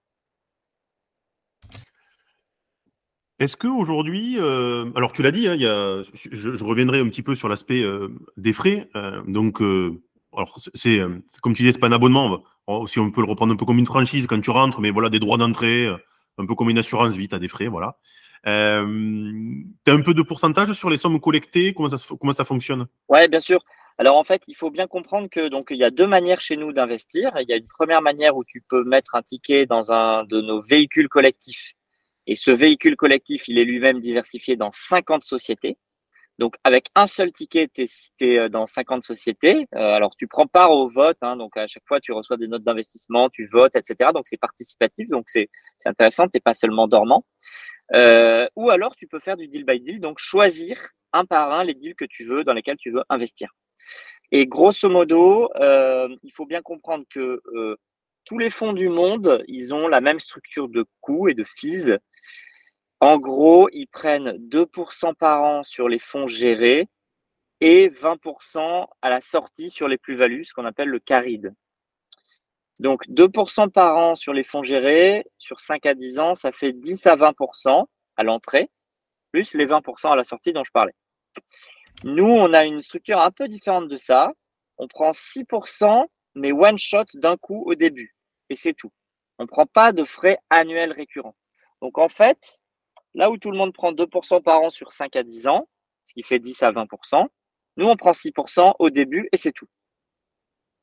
[3.38, 7.84] Est-ce qu'aujourd'hui, euh, alors tu l'as dit, hein, je, reviendrai un petit peu sur l'aspect
[8.36, 8.88] des frais.
[9.26, 9.60] donc,
[10.32, 11.00] alors c'est
[11.42, 12.42] comme tu dis, c'est pas un abonnement.
[12.86, 15.10] Si on peut le reprendre un peu comme une franchise quand tu rentres, mais voilà,
[15.10, 15.86] des droits d'entrée,
[16.38, 17.96] un peu comme une assurance tu as des frais, voilà.
[18.46, 18.84] Euh,
[19.84, 21.88] tu as un peu de pourcentage sur les sommes collectées Comment
[22.32, 22.86] ça, fonctionne?
[23.08, 23.60] Oui, bien sûr.
[23.98, 26.56] Alors en fait, il faut bien comprendre que donc il y a deux manières chez
[26.56, 27.32] nous d'investir.
[27.40, 30.40] Il y a une première manière où tu peux mettre un ticket dans un de
[30.40, 31.72] nos véhicules collectifs.
[32.26, 35.78] Et ce véhicule collectif, il est lui-même diversifié dans 50 sociétés.
[36.38, 37.86] Donc, avec un seul ticket, tu
[38.20, 39.66] es, euh, dans 50 sociétés.
[39.74, 41.16] Euh, alors, tu prends part au vote.
[41.22, 44.10] Hein, donc, à chaque fois, tu reçois des notes d'investissement, tu votes, etc.
[44.12, 45.08] Donc, c'est participatif.
[45.08, 45.48] Donc, c'est
[45.86, 46.24] intéressant.
[46.24, 47.24] Tu n'es pas seulement dormant.
[47.94, 50.00] Euh, ou alors, tu peux faire du deal by deal.
[50.00, 53.48] Donc, choisir un par un les deals que tu veux, dans lesquels tu veux investir.
[54.32, 57.40] Et grosso modo, il faut bien comprendre que
[58.24, 61.96] tous les fonds du monde, ils ont la même structure de coûts et de fees
[63.00, 66.88] en gros, ils prennent 2% par an sur les fonds gérés
[67.60, 71.54] et 20% à la sortie sur les plus-values, ce qu'on appelle le caride.
[72.78, 76.72] Donc 2% par an sur les fonds gérés, sur 5 à 10 ans, ça fait
[76.72, 77.86] 10 à 20%
[78.16, 78.70] à l'entrée,
[79.32, 80.94] plus les 20% à la sortie dont je parlais.
[82.04, 84.32] Nous, on a une structure un peu différente de ça.
[84.76, 88.14] On prend 6%, mais one shot d'un coup au début.
[88.50, 88.92] Et c'est tout.
[89.38, 91.36] On ne prend pas de frais annuels récurrents.
[91.80, 92.60] Donc en fait,
[93.16, 95.68] Là où tout le monde prend 2% par an sur 5 à 10 ans,
[96.04, 97.26] ce qui fait 10 à 20%,
[97.78, 99.66] nous, on prend 6% au début et c'est tout.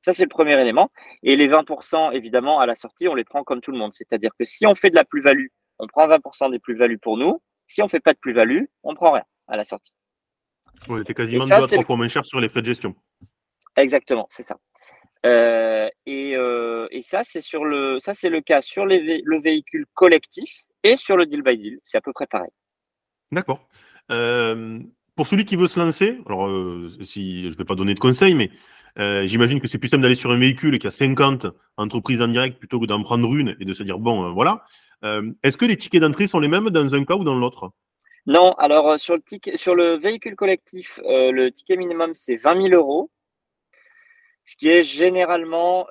[0.04, 0.90] Ça, c'est le premier élément.
[1.22, 3.94] Et les 20%, évidemment, à la sortie, on les prend comme tout le monde.
[3.94, 7.42] C'est-à-dire que si on fait de la plus-value, on prend 20% des plus-values pour nous.
[7.68, 9.94] Si on ne fait pas de plus-value, on ne prend rien à la sortie.
[10.90, 12.96] On était quasiment deux à trois fois moins cher sur les frais de gestion.
[13.78, 14.58] Exactement, c'est ça.
[15.26, 20.66] Euh, euh, et, ça, c'est sur le, ça, c'est le cas sur le véhicule collectif
[20.84, 21.80] et sur le deal by deal.
[21.84, 22.52] C'est à peu près pareil.
[23.32, 23.68] D'accord.
[24.12, 24.80] Euh,
[25.16, 26.50] pour celui qui veut se lancer, alors
[27.02, 28.52] si je ne vais pas donner de conseils, mais
[29.26, 32.60] j'imagine que c'est plus simple d'aller sur un véhicule qui a 50 entreprises en direct
[32.60, 34.66] plutôt que d'en prendre une et de se dire bon, voilà.
[35.44, 37.72] Est-ce que les tickets d'entrée sont les mêmes dans un cas ou dans l'autre?
[38.26, 38.54] Non.
[38.54, 43.12] Alors sur le ticket, sur le véhicule collectif, le ticket minimum c'est 20 000 euros.
[44.46, 45.88] Ce qui est généralement,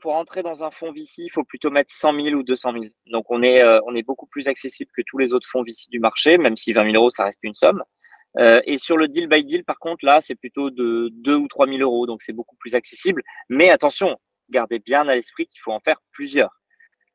[0.00, 2.84] pour entrer dans un fonds VC, il faut plutôt mettre 100 000 ou 200 000.
[3.06, 5.90] Donc on est, euh, on est beaucoup plus accessible que tous les autres fonds VC
[5.90, 7.82] du marché, même si 20 000 euros, ça reste une somme.
[8.38, 11.46] Euh, et sur le deal by deal, par contre, là, c'est plutôt de 2 ou
[11.46, 13.22] 3 000 euros, donc c'est beaucoup plus accessible.
[13.50, 14.16] Mais attention,
[14.48, 16.50] gardez bien à l'esprit qu'il faut en faire plusieurs.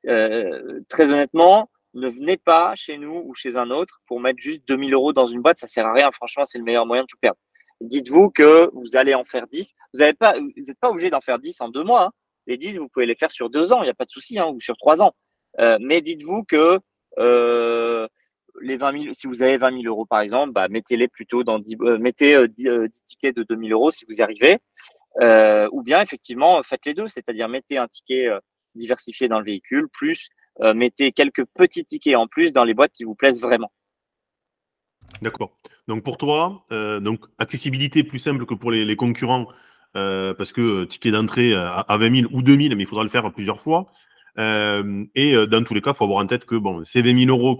[0.07, 4.61] Euh, très honnêtement, ne venez pas chez nous ou chez un autre pour mettre juste
[4.67, 6.11] 2 000 euros dans une boîte, ça sert à rien.
[6.11, 7.39] Franchement, c'est le meilleur moyen de tout perdre
[7.82, 9.73] dites-vous que vous allez en faire 10.
[9.93, 10.36] Vous n'êtes pas,
[10.82, 12.05] pas obligé d'en faire 10 en deux mois.
[12.05, 12.11] Hein.
[12.47, 14.39] Les 10, vous pouvez les faire sur deux ans, il n'y a pas de souci,
[14.39, 15.13] hein, ou sur trois ans.
[15.59, 16.80] Euh, mais dites-vous que
[17.17, 18.07] euh,
[18.61, 21.59] les 20 000, si vous avez 20 000 euros par exemple, bah, mettez-les plutôt dans
[21.59, 24.57] 10, euh, mettez 10, tickets de 2 000 euros si vous y arrivez.
[25.71, 28.30] ou bien effectivement, faites les deux, c'est-à-dire mettez un ticket
[28.75, 30.30] diversifié dans le véhicule, plus
[30.75, 33.71] mettez quelques petits tickets en plus dans les boîtes qui vous plaisent vraiment.
[35.22, 35.51] D'accord.
[35.88, 39.47] Donc pour toi, euh, donc accessibilité plus simple que pour les, concurrents,
[39.95, 43.03] euh, parce que euh, ticket d'entrée à, 20 000 ou 2 000, mais il faudra
[43.03, 43.91] le faire plusieurs fois.
[44.38, 47.38] et dans tous les cas, il faut avoir en tête que bon, ces 20 000
[47.38, 47.60] euros,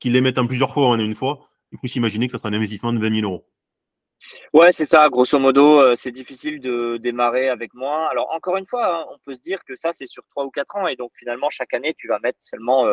[0.00, 2.48] qu'ils les mettent en plusieurs fois en une fois, il faut s'imaginer que ça sera
[2.48, 3.46] un investissement de 20 000 euros.
[4.52, 5.08] Ouais, c'est ça.
[5.08, 8.06] Grosso modo, c'est difficile de démarrer avec moins.
[8.08, 10.50] Alors, encore une fois, hein, on peut se dire que ça, c'est sur 3 ou
[10.50, 10.86] 4 ans.
[10.86, 12.86] Et donc, finalement, chaque année, tu vas mettre seulement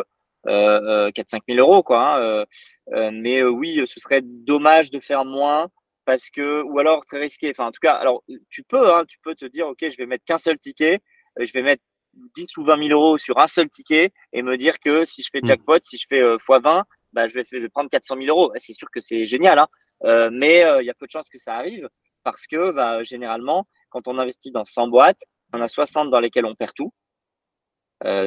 [0.45, 1.83] 4-5 000 euros.
[1.83, 2.45] Quoi, hein,
[2.93, 5.69] euh, mais euh, oui, ce serait dommage de faire moins
[6.05, 7.49] parce que, ou alors très risqué.
[7.51, 10.05] Enfin, en tout cas, alors tu peux, hein, tu peux te dire, ok, je vais
[10.05, 10.99] mettre qu'un seul ticket,
[11.39, 11.83] euh, je vais mettre
[12.13, 15.29] 10 ou 20 000 euros sur un seul ticket et me dire que si je
[15.31, 15.47] fais hmm.
[15.47, 18.51] jackpot, si je fais x20, bah, je, vais, prendre 400 000 euros.
[18.57, 20.29] C'est sûr que c'est génial, hein.
[20.31, 21.89] mais il y a peu de chances que ça arrive
[22.23, 25.21] parce que bah, généralement, quand on investit dans 100 boîtes,
[25.53, 26.93] on a 60 dans lesquelles on perd tout.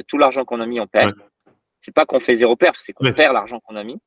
[0.09, 1.15] tout l'argent qu'on a mis, on perd.
[1.81, 3.99] C'est pas qu'on fait zéro perf, c'est qu'on perd l'argent qu'on a mis.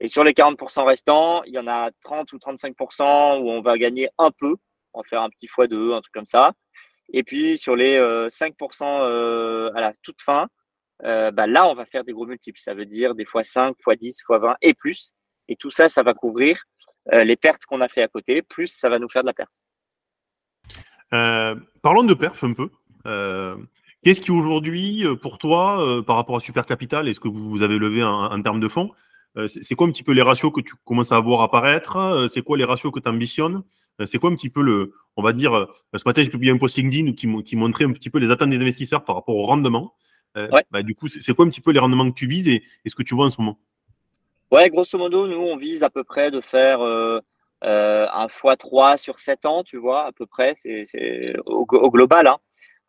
[0.00, 3.76] Et sur les 40% restants, il y en a 30 ou 35% où on va
[3.76, 4.54] gagner un peu,
[4.94, 6.52] en faire un petit fois deux, un truc comme ça.
[7.12, 10.48] Et puis sur les 5% euh, euh, à la toute fin,
[11.04, 12.60] euh, bah là, on va faire des gros multiples.
[12.60, 15.12] Ça veut dire des fois 5, fois 10, fois 20 et plus.
[15.48, 16.64] Et tout ça, ça va couvrir
[17.12, 19.50] les pertes qu'on a fait à côté, plus ça va nous faire de la perte.
[21.82, 22.70] parlons de perf un peu.
[24.02, 28.02] Qu'est-ce qui aujourd'hui, pour toi, par rapport à Super Capital, est-ce que vous avez levé
[28.02, 28.90] en termes de fonds
[29.36, 32.26] euh, c'est quoi un petit peu les ratios que tu commences à voir apparaître euh,
[32.26, 33.62] C'est quoi les ratios que tu ambitionnes
[34.00, 36.58] euh, C'est quoi un petit peu le, on va dire, ce matin j'ai publié un
[36.58, 39.46] post LinkedIn qui, qui, montrait un petit peu les attentes des investisseurs par rapport au
[39.46, 39.94] rendement.
[40.70, 42.94] Bah, du coup, c'est quoi un petit peu les rendements que tu vises et, ce
[42.94, 43.58] que tu vois en ce moment?
[44.50, 49.46] Ouais, grosso modo, nous on vise à peu près de faire un x3 sur 7
[49.46, 52.26] ans, tu vois, à peu près, c'est au, global.
[52.26, 52.38] Hein.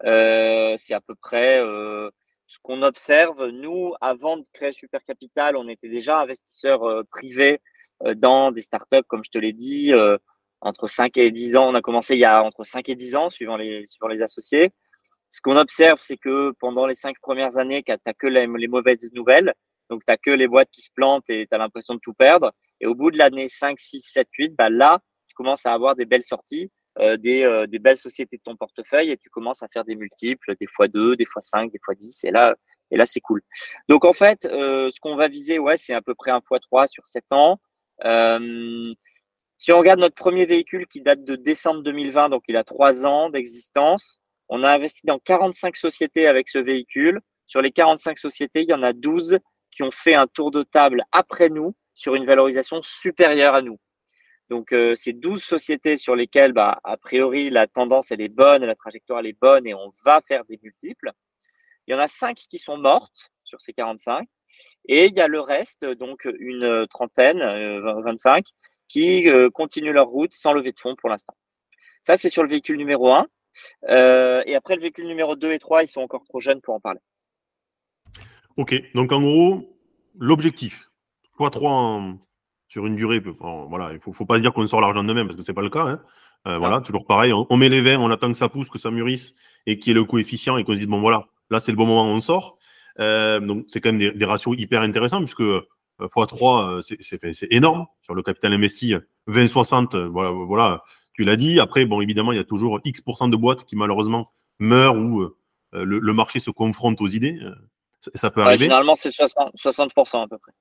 [0.03, 1.61] C'est à peu près
[2.51, 7.61] ce qu'on observe, nous, avant de créer Super Capital, on était déjà investisseurs euh, privés
[8.03, 10.17] euh, dans des startups, comme je te l'ai dit, euh,
[10.59, 11.69] entre 5 et 10 ans.
[11.69, 14.21] On a commencé il y a entre 5 et 10 ans, suivant les, suivant les
[14.21, 14.71] associés.
[15.29, 19.09] Ce qu'on observe, c'est que pendant les 5 premières années, tu n'as que les, mauvaises
[19.13, 19.53] nouvelles.
[19.89, 22.13] Donc, tu n'as que les boîtes qui se plantent et tu as l'impression de tout
[22.13, 22.51] perdre.
[22.81, 25.95] Et au bout de l'année 5, 6, 7, 8, bah là, tu commences à avoir
[25.95, 26.69] des belles sorties
[26.99, 30.55] euh, euh, des, belles sociétés de ton portefeuille et tu commences à faire des multiples,
[30.59, 32.25] des fois 2, des fois 5, des fois 10.
[32.25, 32.55] Et là,
[32.91, 33.41] et là c'est cool.
[33.87, 36.59] Donc, en fait, euh, ce qu'on va viser, ouais, c'est à peu près un fois
[36.59, 37.59] 3 sur 7 ans.
[39.57, 43.05] si on regarde notre premier véhicule qui date de décembre 2020, donc il a 3
[43.05, 44.19] ans d'existence,
[44.49, 47.21] on a investi dans 45 sociétés avec ce véhicule.
[47.47, 49.39] Sur les 45 sociétés, il y en a 12
[49.71, 53.79] qui ont fait un tour de table après nous sur une valorisation supérieure à nous.
[54.51, 58.75] Donc, euh, c'est 12 sociétés sur lesquelles, bah, a priori, la tendance, est bonne, la
[58.75, 61.13] trajectoire, est bonne et on va faire des multiples.
[61.87, 64.27] Il y en a 5 qui sont mortes sur ces 45.
[64.89, 67.39] Et il y a le reste, donc une trentaine,
[68.03, 68.41] 25, euh,
[68.89, 71.33] qui euh, continuent leur route sans lever de fonds pour l'instant.
[72.01, 73.25] Ça, c'est sur le véhicule numéro 1.
[74.45, 76.81] et après, le véhicule numéro 2 et 3, ils sont encore trop jeunes pour en
[76.81, 76.99] parler.
[78.57, 79.79] Ok, donc en gros,
[80.19, 80.91] l'objectif,
[81.39, 82.17] x3 en,
[82.71, 83.21] sur une durée.
[83.67, 85.55] voilà, il ne faut, pas dire qu'on sort l'argent de même parce que ce n'est
[85.55, 85.83] pas le cas.
[85.83, 85.99] Hein.
[86.47, 87.33] Euh, voilà, toujours pareil.
[87.33, 89.91] On, met les 20, on attend que ça pousse, que ça mûrisse et qu'il y
[89.91, 92.21] ait le coefficient et qu'on se dise, bon voilà, là c'est le bon moment, on
[92.21, 92.57] sort.
[93.01, 95.43] Euh, donc c'est quand même des, ratios hyper intéressants puisque
[95.99, 98.95] x3, euh, c'est énorme sur le capital investi.
[99.27, 100.79] 20-60, voilà, voilà,
[101.11, 101.59] tu l'as dit.
[101.59, 105.27] Après, bon, évidemment, il y a toujours X% de boîtes qui malheureusement meurent ou
[105.73, 107.37] le, marché se confronte aux idées.
[108.15, 108.63] Ça, peut arriver.
[108.63, 110.53] généralement, c'est 60, 60% à peu près.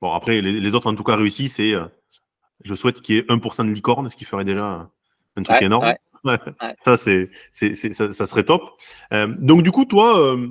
[0.00, 1.84] Bon, après, les, autres, en tout cas, réussissent et euh,
[2.64, 4.88] je souhaite qu'il y ait 1% de licorne, ce qui ferait déjà
[5.36, 5.94] un truc énorme.
[6.84, 8.62] Ça, c'est, ça, ça, serait top.
[9.12, 10.48] Euh, donc, du coup, toi, euh,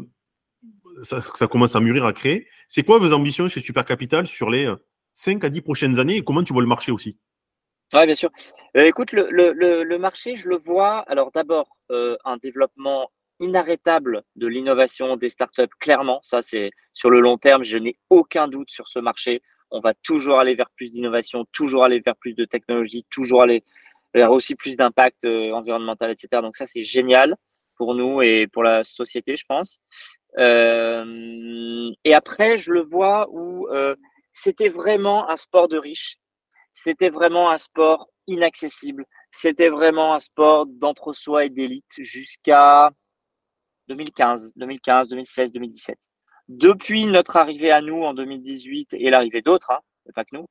[1.04, 2.48] ça, commence à mûrir, à créer.
[2.70, 4.74] C'est quoi vos ambitions chez Super Capital sur les
[5.16, 7.20] 5 à 10 prochaines années et comment tu vois le marché aussi?
[7.93, 8.30] Oui, bien sûr.
[8.76, 11.00] écoute, le, le, le, marché, je le vois.
[11.00, 16.20] Alors, d'abord, un développement inarrêtable de l'innovation des startups, clairement.
[16.24, 19.42] Ça, c'est sur le long terme, je n'ai aucun doute sur ce marché.
[19.72, 23.64] On va toujours aller vers plus d'innovation, toujours aller vers plus de technologie, toujours aller
[24.14, 26.42] vers aussi plus d'impact euh, environnemental, etc.
[26.42, 27.36] Donc ça, c'est génial
[27.76, 29.80] pour nous et pour la société, je pense.
[30.38, 33.96] Euh, et après, je le vois où euh,
[34.34, 36.18] c'était vraiment un sport de riches.
[36.74, 39.06] C'était vraiment un sport inaccessible.
[39.32, 42.92] C'était vraiment un sport d'entre-soi et d'élite jusqu'à
[43.90, 45.98] 2015, 2015, 2016, 2017.
[46.50, 49.80] Depuis notre arrivée à nous en 2018 et l'arrivée d'autres, hein,
[50.16, 50.48] pas que nous,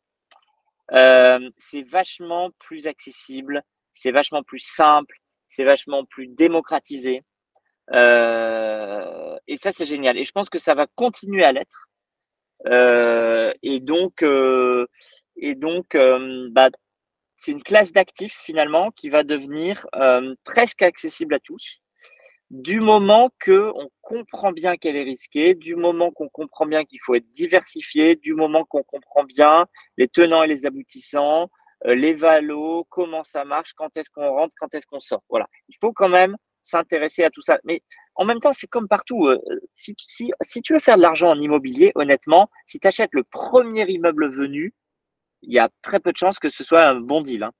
[0.92, 3.62] euh, c'est vachement plus accessible,
[3.94, 5.16] c'est vachement plus simple,
[5.48, 7.22] c'est vachement plus démocratisé.
[7.92, 10.18] Euh, et ça, c'est génial.
[10.18, 11.88] Et je pense que ça va continuer à l'être.
[12.66, 14.22] Euh, et donc,
[15.36, 15.96] et donc
[16.50, 16.70] bah,
[17.36, 19.86] c'est une classe d'actifs finalement qui va devenir
[20.44, 21.82] presque accessible à tous
[22.50, 27.00] du moment que on comprend bien qu'elle est risquée, du moment qu'on comprend bien qu'il
[27.04, 29.66] faut être diversifié, du moment qu'on comprend bien
[29.96, 31.50] les tenants et les aboutissants,
[31.86, 35.22] euh, les valos, comment ça marche, quand est-ce qu'on rentre, quand est-ce qu'on sort.
[35.28, 35.46] Voilà.
[35.68, 37.58] Il faut quand même s'intéresser à tout ça.
[37.64, 37.82] Mais
[38.14, 39.26] en même temps, c'est comme partout.
[39.26, 39.38] Euh,
[39.72, 44.28] si, tu veux faire de l'argent en immobilier, honnêtement, si tu achètes le premier immeuble
[44.30, 44.74] venu,
[45.42, 47.42] il y a très peu de chances que ce soit un bon deal.
[47.44, 47.52] Hein.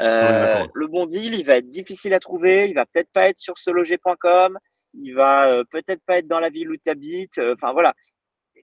[0.00, 3.38] Euh, le bon deal, il va être difficile à trouver, il va peut-être pas être
[3.38, 4.58] sur seloger.com,
[4.94, 7.38] il va euh, peut-être pas être dans la ville où tu habites.
[7.38, 7.94] Euh, enfin voilà,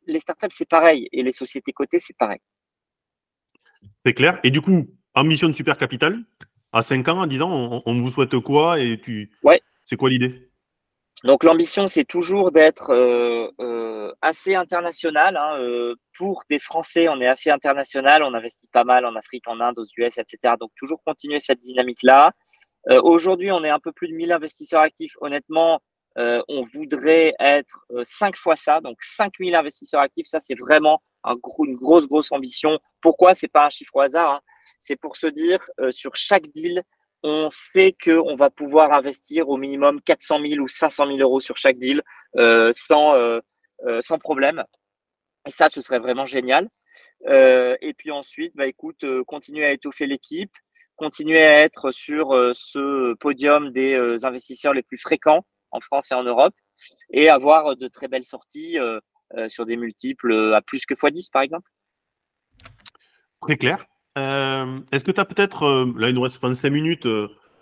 [0.07, 2.39] les startups c'est pareil et les sociétés cotées c'est pareil.
[4.05, 4.39] C'est clair.
[4.43, 6.23] Et du coup, ambition de Super Capital,
[6.71, 9.31] à 5 ans, en 10 ans, on, vous souhaite quoi et tu...
[9.43, 9.61] Ouais.
[9.85, 10.49] C'est quoi l'idée?
[11.23, 15.37] Donc l'ambition, c'est toujours d'être euh, euh, assez international.
[15.37, 18.21] Hein, euh, pour des Français, on est assez international.
[18.23, 20.55] On investit pas mal en Afrique, en Inde, aux US, etc.
[20.59, 22.31] Donc toujours continuer cette dynamique-là.
[23.01, 25.13] Aujourd'hui, on est un peu plus de 1000 investisseurs actifs.
[25.19, 25.79] Honnêtement,
[26.17, 30.27] on voudrait être 5 fois ça, donc 5000 investisseurs actifs.
[30.27, 32.77] Ça, c'est vraiment un gros, une grosse, grosse ambition.
[33.01, 33.33] Pourquoi?
[33.33, 34.33] C'est pas un chiffre au hasard.
[34.33, 34.39] Hein.
[34.79, 36.83] C'est pour se dire, sur chaque deal,
[37.23, 41.57] on sait qu'on va pouvoir investir au minimum 400 000 ou 500 000 euros sur
[41.57, 42.01] chaque deal
[42.71, 43.39] sans,
[43.99, 44.63] sans problème.
[45.47, 46.69] Et ça, ce serait vraiment génial.
[47.27, 50.51] et puis ensuite, bah, écoute, continuer à étoffer l'équipe,
[50.95, 56.23] continuer à être sur ce podium des investisseurs les plus fréquents en France et en
[56.23, 56.55] Europe
[57.11, 58.77] et avoir de très belles sorties
[59.47, 61.69] sur des multiples à plus que x10 par exemple.
[63.41, 63.85] Très clair.
[64.15, 67.07] Est-ce que tu as peut-être, là il nous reste 25 minutes,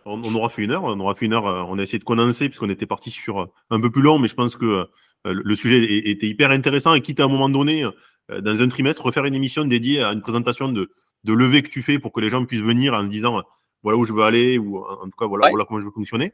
[0.05, 2.49] on, aura fait une heure, on aura fait une heure, on a essayé de condenser
[2.49, 4.87] puisqu'on était parti sur un peu plus long, mais je pense que
[5.25, 7.85] le sujet était hyper intéressant et quitte à un moment donné,
[8.29, 10.91] dans un trimestre, refaire une émission dédiée à une présentation de,
[11.23, 13.41] de levée que tu fais pour que les gens puissent venir en se disant
[13.83, 16.31] voilà où je veux aller ou en tout cas voilà, voilà comment je veux fonctionner.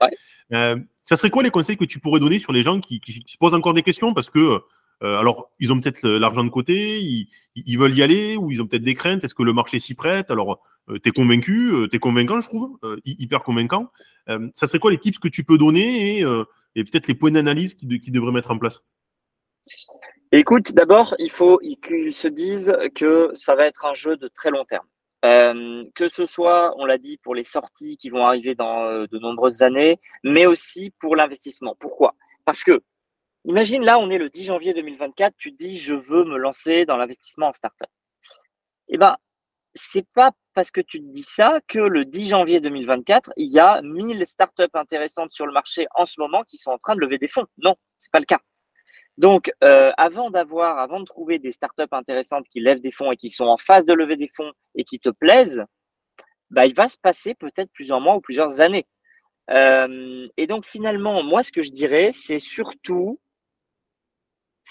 [0.53, 3.37] Euh, ça serait quoi les conseils que tu pourrais donner sur les gens qui, se
[3.37, 4.13] posent encore des questions?
[4.13, 4.59] Parce que euh,
[5.01, 6.99] alors ils ont peut-être l'argent de côté,
[7.55, 9.23] ils, veulent y aller ou ils ont peut-être des craintes.
[9.23, 10.31] Est-ce que le marché s'y prête?
[10.31, 13.91] Alors euh, tu es convaincu, tu es convaincant je trouve, hyper convaincant.
[14.27, 16.19] ça serait quoi les tips que tu peux donner
[16.75, 18.81] et, peut-être les points d'analyse qui, qui devraient mettre en place?
[20.31, 24.51] Écoute, d'abord, il faut qu'ils se disent que ça va être un jeu de très
[24.51, 24.85] long terme.
[25.25, 29.07] Euh, que ce soit, on l'a dit, pour les sorties qui vont arriver dans euh,
[29.07, 31.75] de nombreuses années, mais aussi pour l'investissement.
[31.79, 32.15] Pourquoi?
[32.45, 32.81] Parce que,
[33.45, 36.97] imagine là, on est le 10 janvier 2024, tu dis je veux me lancer dans
[36.97, 37.89] l'investissement en startup.
[38.89, 39.17] Eh bien,
[39.75, 43.59] c'est pas parce que tu te dis ça que le 10 janvier 2024, il y
[43.59, 47.01] a 1000 startups intéressantes sur le marché en ce moment qui sont en train de
[47.01, 47.45] lever des fonds.
[47.57, 48.39] Non, c'est pas le cas.
[49.17, 53.17] Donc, euh, avant d'avoir, avant de trouver des startups intéressantes qui lèvent des fonds et
[53.17, 55.63] qui sont en phase de lever des fonds et qui te plaisent,
[56.49, 58.87] bah, il va se passer peut-être plusieurs mois ou plusieurs années.
[59.51, 63.19] Euh, et donc, finalement, moi, ce que je dirais, c'est surtout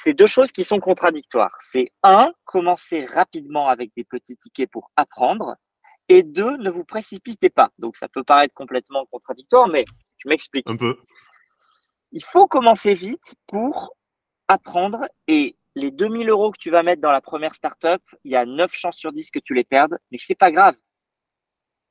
[0.05, 1.57] ces deux choses qui sont contradictoires.
[1.61, 5.57] C'est un, commencer rapidement avec des petits tickets pour apprendre.
[6.09, 7.71] Et deux, ne vous précipitez pas.
[7.79, 9.85] Donc, ça peut paraître complètement contradictoire, mais
[10.19, 10.69] je m'explique.
[10.71, 10.97] Un peu.
[12.13, 13.95] Il faut commencer vite pour
[14.49, 18.37] apprendre et les 2000 euros que tu vas mettre dans la première startup, il y
[18.37, 20.75] a 9 chances sur 10 que tu les perdes, mais c'est pas grave.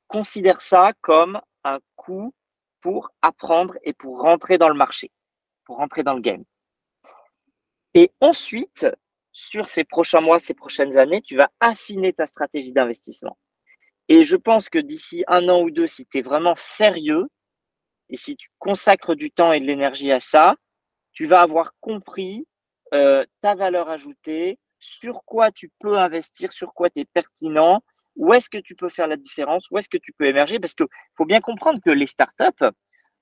[0.08, 2.34] Considère ça comme un coût
[2.80, 5.10] pour apprendre et pour rentrer dans le marché,
[5.64, 6.44] pour rentrer dans le game.
[7.98, 8.86] Et ensuite,
[9.32, 13.36] sur ces prochains mois, ces prochaines années, tu vas affiner ta stratégie d'investissement.
[14.08, 17.26] Et je pense que d'ici un an ou deux, si tu es vraiment sérieux
[18.08, 20.54] et si tu consacres du temps et de l'énergie à ça,
[21.12, 22.46] tu vas avoir compris
[22.94, 27.82] euh, ta valeur ajoutée, sur quoi tu peux investir, sur quoi tu es pertinent,
[28.14, 30.74] où est-ce que tu peux faire la différence, où est-ce que tu peux émerger, parce
[30.74, 30.86] qu'il
[31.16, 32.64] faut bien comprendre que les startups,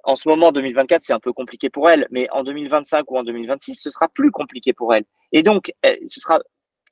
[0.07, 3.25] en ce moment, 2024, c'est un peu compliqué pour elles, mais en 2025 ou en
[3.25, 5.05] 2026, ce sera plus compliqué pour elles.
[5.33, 6.41] Et donc, eh, ce sera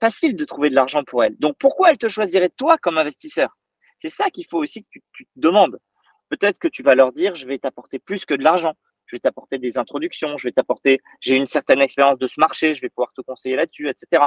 [0.01, 1.37] facile de trouver de l'argent pour elles.
[1.39, 3.57] Donc, pourquoi elles te choisiraient toi comme investisseur?
[3.99, 5.79] C'est ça qu'il faut aussi que tu, tu te demandes.
[6.29, 8.75] Peut-être que tu vas leur dire, je vais t'apporter plus que de l'argent
[9.07, 12.75] je vais t'apporter des introductions, je vais t'apporter, j'ai une certaine expérience de ce marché,
[12.75, 14.25] je vais pouvoir te conseiller là-dessus, etc.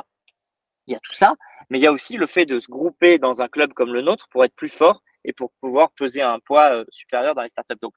[0.87, 1.33] Il y a tout ça,
[1.69, 4.01] mais il y a aussi le fait de se grouper dans un club comme le
[4.01, 7.49] nôtre pour être plus fort et pour pouvoir peser un poids euh, supérieur dans les
[7.49, 7.77] startups.
[7.81, 7.93] Donc,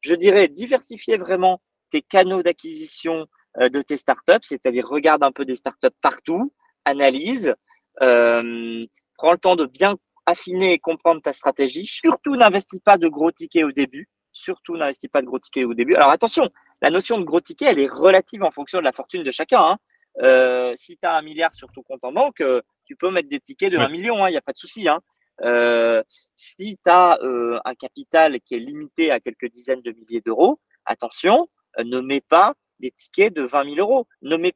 [0.00, 1.60] je dirais diversifier vraiment
[1.90, 3.26] tes canaux d'acquisition
[3.60, 6.52] euh, de tes startups, c'est-à-dire regarde un peu des startups partout,
[6.84, 7.54] analyse,
[8.02, 11.86] euh, prends le temps de bien affiner et comprendre ta stratégie.
[11.86, 15.74] Surtout, n'investis pas de gros tickets au début surtout n'investis pas de gros tickets au
[15.74, 15.94] début.
[15.94, 16.50] Alors attention,
[16.82, 19.60] la notion de gros ticket, elle est relative en fonction de la fortune de chacun.
[19.60, 19.78] Hein.
[20.22, 23.28] Euh, si tu as un milliard sur ton compte en banque, euh, tu peux mettre
[23.28, 24.86] des tickets de 1 million, il hein, n'y a pas de souci.
[24.88, 25.00] Hein.
[25.42, 26.02] Euh,
[26.36, 27.18] si tu as
[27.64, 32.54] un capital qui est limité à quelques dizaines de milliers d'euros, attention, ne mets pas
[32.80, 34.06] des tickets de 20 000 euros.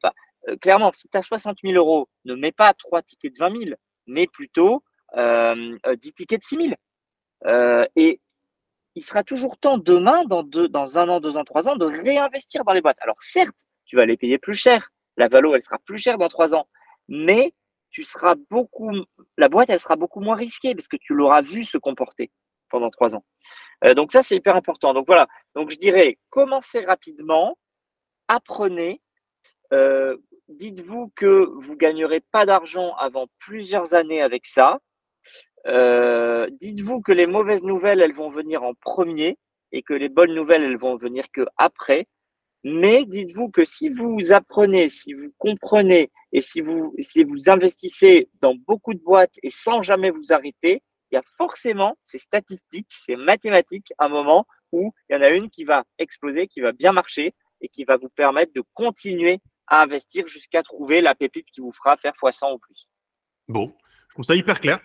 [0.00, 0.14] Pas.
[0.60, 3.70] clairement, si tu as 60 000 euros, ne mets pas trois tickets de 20 000,
[4.06, 4.82] mais plutôt
[5.16, 6.56] 10 tickets de 6
[7.44, 7.84] 000.
[7.96, 8.20] et
[8.98, 12.64] il sera toujours temps demain, dans, dans un an, deux ans, trois ans, de réinvestir
[12.64, 12.98] dans les boîtes.
[13.00, 13.56] Alors certes,
[13.86, 14.90] tu vas les payer plus cher.
[15.16, 16.68] La valo, elle sera plus chère dans trois ans.
[17.06, 17.54] Mais
[17.98, 18.92] tu seras beaucoup,
[19.36, 22.30] la boîte, elle sera beaucoup moins risquée parce que tu l'auras vu se comporter
[22.70, 23.24] pendant trois ans.
[23.82, 24.94] Euh, donc ça, c'est hyper important.
[24.94, 25.26] Donc voilà.
[25.56, 27.58] Donc je dirais, commencez rapidement,
[28.28, 29.02] apprenez.
[29.72, 34.78] Euh, dites-vous que vous gagnerez pas d'argent avant plusieurs années avec ça.
[35.66, 39.38] Euh, dites-vous que les mauvaises nouvelles, elles vont venir en premier
[39.72, 42.06] et que les bonnes nouvelles, elles vont venir que après.
[42.64, 48.28] Mais dites-vous que si vous apprenez, si vous comprenez et si vous, si vous investissez
[48.40, 52.88] dans beaucoup de boîtes et sans jamais vous arrêter, il y a forcément, c'est statistique,
[52.90, 56.72] c'est mathématique, un moment où il y en a une qui va exploser, qui va
[56.72, 61.50] bien marcher et qui va vous permettre de continuer à investir jusqu'à trouver la pépite
[61.50, 62.88] qui vous fera faire x100 ou plus.
[63.48, 63.74] Bon,
[64.08, 64.80] je trouve ça hyper clair.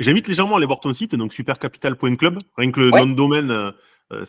[0.00, 2.38] J'invite légèrement à aller voir ton site, donc supercapital.club.
[2.56, 3.72] Rien que le nom de domaine,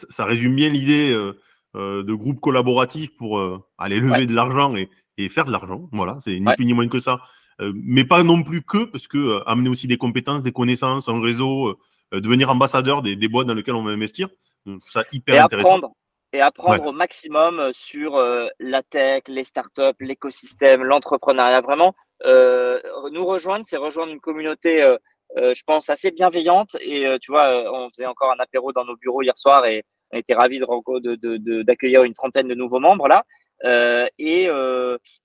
[0.09, 1.13] ça, résume bien l'idée
[1.73, 3.41] de groupe collaboratif pour
[3.77, 4.89] aller lever de l'argent et,
[5.29, 5.89] faire de l'argent.
[5.91, 7.21] Voilà, c'est ni plus ni moins que ça.
[7.59, 11.79] mais pas non plus que, parce que amener aussi des compétences, des connaissances, un réseau,
[12.11, 14.27] devenir ambassadeur des, des, boîtes dans lesquelles on va investir.
[14.65, 15.79] Je trouve ça hyper intéressant
[16.33, 21.61] et apprendre au maximum euh, sur euh, la tech, les startups, l'écosystème, l'entrepreneuriat.
[21.61, 21.93] Vraiment,
[22.25, 22.79] euh,
[23.11, 24.97] nous rejoindre, c'est rejoindre une communauté, euh, euh
[25.37, 26.75] je pense, assez bienveillante.
[26.81, 30.17] Et tu vois, on faisait encore un apéro dans nos bureaux hier soir et on
[30.17, 33.23] était ravis d'accueillir de, de, une trentaine de nouveaux membres là.
[34.17, 34.49] et,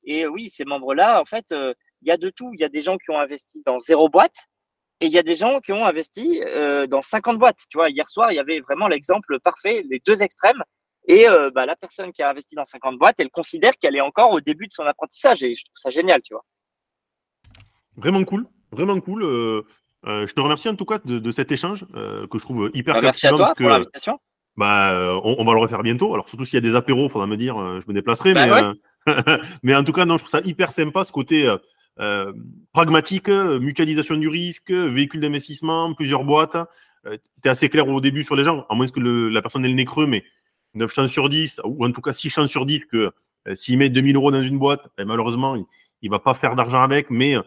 [0.05, 2.53] et oui, ces membres-là, en fait, il y a de tout.
[2.55, 4.47] Il y a des gens qui ont investi dans zéro boîte.
[5.01, 6.41] Et il y a des gens qui ont investi
[6.89, 7.59] dans 50 boîtes.
[7.69, 10.63] Tu vois, hier soir, il y avait vraiment l'exemple parfait, les deux extrêmes.
[11.09, 14.01] Et euh, bah, la personne qui a investi dans 50 boîtes, elle considère qu'elle est
[14.01, 15.43] encore au début de son apprentissage.
[15.45, 16.45] Et je trouve ça génial, tu vois.
[17.97, 19.23] Vraiment cool, vraiment cool.
[19.23, 19.63] Euh, euh,
[20.07, 23.27] je te remercie en tout cas de, cet échange que je trouve hyper bah, Merci
[23.27, 24.19] à toi pour l'invitation.
[24.57, 26.15] Bah, on, va le refaire bientôt.
[26.15, 28.33] Alors surtout s'il y a des apéros, il faudra me dire, je me déplacerai.
[28.35, 28.75] Bah,
[29.07, 29.15] mais,
[29.63, 31.53] mais en tout cas, non, je trouve ça hyper sympa ce côté
[32.73, 36.57] pragmatique, mutualisation du risque, véhicule d'investissement, plusieurs boîtes.
[37.05, 39.69] tu es assez clair au début sur les gens, à moins que la personne ait
[39.69, 40.25] le nez creux, mais
[40.77, 43.11] 9 chances sur 10, ou en tout cas 6 chances sur 10 que
[43.49, 45.65] euh, s'il met 2000 euros dans une boîte, ben, malheureusement, il
[46.03, 47.43] ne va pas faire d'argent avec, mais euh,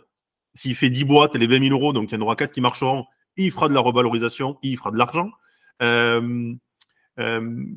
[0.53, 2.61] s'il fait 10 boîtes, les 20 000 euros, donc il y en aura 4 qui
[2.61, 3.05] marcheront,
[3.37, 5.31] il fera de la revalorisation, il fera de l'argent.
[5.81, 6.53] Euh,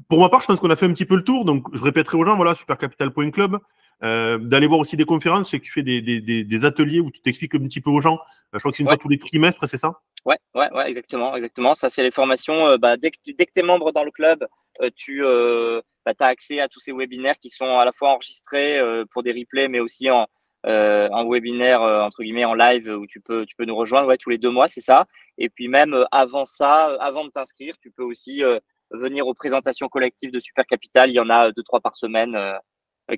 [0.09, 1.83] pour ma part, je pense qu'on a fait un petit peu le tour, donc je
[1.83, 3.59] répéterai aux gens, voilà, supercapital.club,
[4.01, 7.55] d'aller voir aussi des conférences, je sais que tu fais des, ateliers où tu t'expliques
[7.55, 8.19] un petit peu aux gens,
[8.53, 10.01] je crois que c'est une fois tous les trimestres, c'est ça?
[10.25, 11.75] Ouais, ouais, ouais, exactement, exactement.
[11.75, 12.77] Ça, c'est les formations.
[12.77, 14.47] Bah, dès que tu es membre dans le club,
[14.81, 18.13] euh, tu euh, bah, as accès à tous ces webinaires qui sont à la fois
[18.13, 20.27] enregistrés euh, pour des replays, mais aussi en,
[20.65, 24.31] en webinaire entre guillemets en live où tu peux tu peux nous rejoindre ouais, tous
[24.31, 25.07] les deux mois c'est ça
[25.37, 28.43] et puis même avant ça avant de t'inscrire tu peux aussi
[28.93, 32.39] venir aux présentations collectives de Super Capital il y en a deux trois par semaine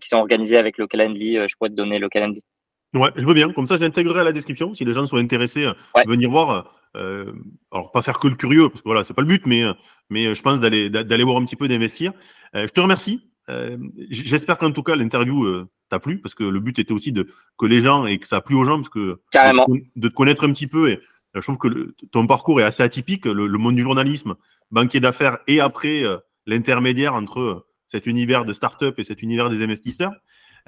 [0.00, 2.42] qui sont organisées avec le Calendly je pourrais te donner le Calendly
[2.94, 3.52] Ouais, je veux bien.
[3.52, 6.72] Comme ça, j'intégrerai à la description si les gens sont intéressés à venir voir.
[6.96, 7.32] Euh,
[7.72, 9.64] alors, pas faire que le curieux, parce que voilà, c'est pas le but, mais,
[10.10, 12.12] mais je pense d'aller d'aller voir un petit peu, d'investir.
[12.54, 13.28] Euh, je te remercie.
[13.48, 13.76] Euh,
[14.10, 17.26] J'espère qu'en tout cas, l'interview euh, t'a plu, parce que le but était aussi de
[17.58, 19.66] que les gens et que ça a plu aux gens, parce que Carrément.
[19.96, 20.90] De, te connaître un petit peu.
[20.90, 21.00] Et
[21.34, 23.26] je trouve que ton parcours est assez atypique.
[23.26, 24.34] Le, le monde du journalisme,
[24.70, 26.04] banquier d'affaires, et après
[26.46, 30.12] l'intermédiaire entre cet univers de start-up et cet univers des investisseurs.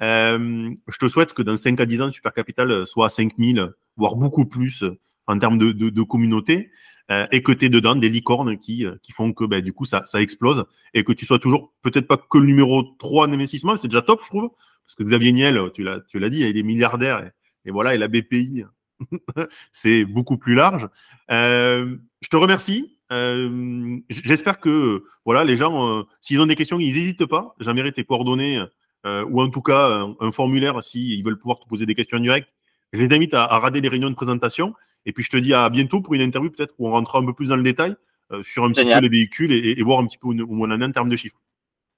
[0.01, 3.73] Euh, je te souhaite que dans 5 à 10 ans, Super Capital soit à 5000,
[3.95, 4.83] voire beaucoup plus
[5.25, 6.71] en termes de, de, de communauté,
[7.11, 9.85] euh, et que tu es dedans des licornes qui, qui font que ben, du coup
[9.85, 13.33] ça, ça explose, et que tu sois toujours peut-être pas que le numéro 3 en
[13.33, 14.49] investissement, c'est déjà top, je trouve,
[14.85, 18.07] parce que Xavier Niel, tu l'as, dit, il est milliardaire, et, et voilà, et la
[18.07, 18.63] BPI,
[19.71, 20.87] c'est beaucoup plus large.
[21.31, 22.97] Euh, je te remercie.
[23.11, 27.55] Euh, j'espère que voilà, les gens, euh, s'ils ont des questions, ils n'hésitent pas.
[27.59, 28.63] J'aimerais tes coordonnées
[29.05, 32.21] euh, ou en tout cas un, formulaire s'ils veulent pouvoir te poser des questions en
[32.21, 32.49] direct.
[32.93, 34.73] Je les invite à, à, rader les réunions de présentation.
[35.07, 37.25] Et puis je te dis à bientôt pour une interview peut-être où on rentrera un
[37.25, 37.95] peu plus dans le détail
[38.31, 40.81] euh, sur un petit peu les véhicules et, voir un petit peu où, on en
[40.81, 41.41] est en termes de chiffres.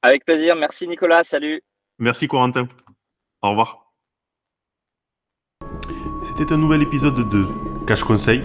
[0.02, 0.56] Avec plaisir.
[0.56, 1.24] Merci Nicolas.
[1.24, 1.62] Salut.
[1.98, 2.68] Merci Corentin.
[3.42, 3.92] Au revoir.
[6.24, 7.46] C'était un nouvel épisode de
[7.86, 8.44] Cash Conseil.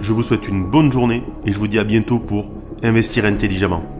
[0.00, 2.50] Je vous souhaite une bonne journée et je vous dis à bientôt pour
[2.82, 3.95] investir intelligemment.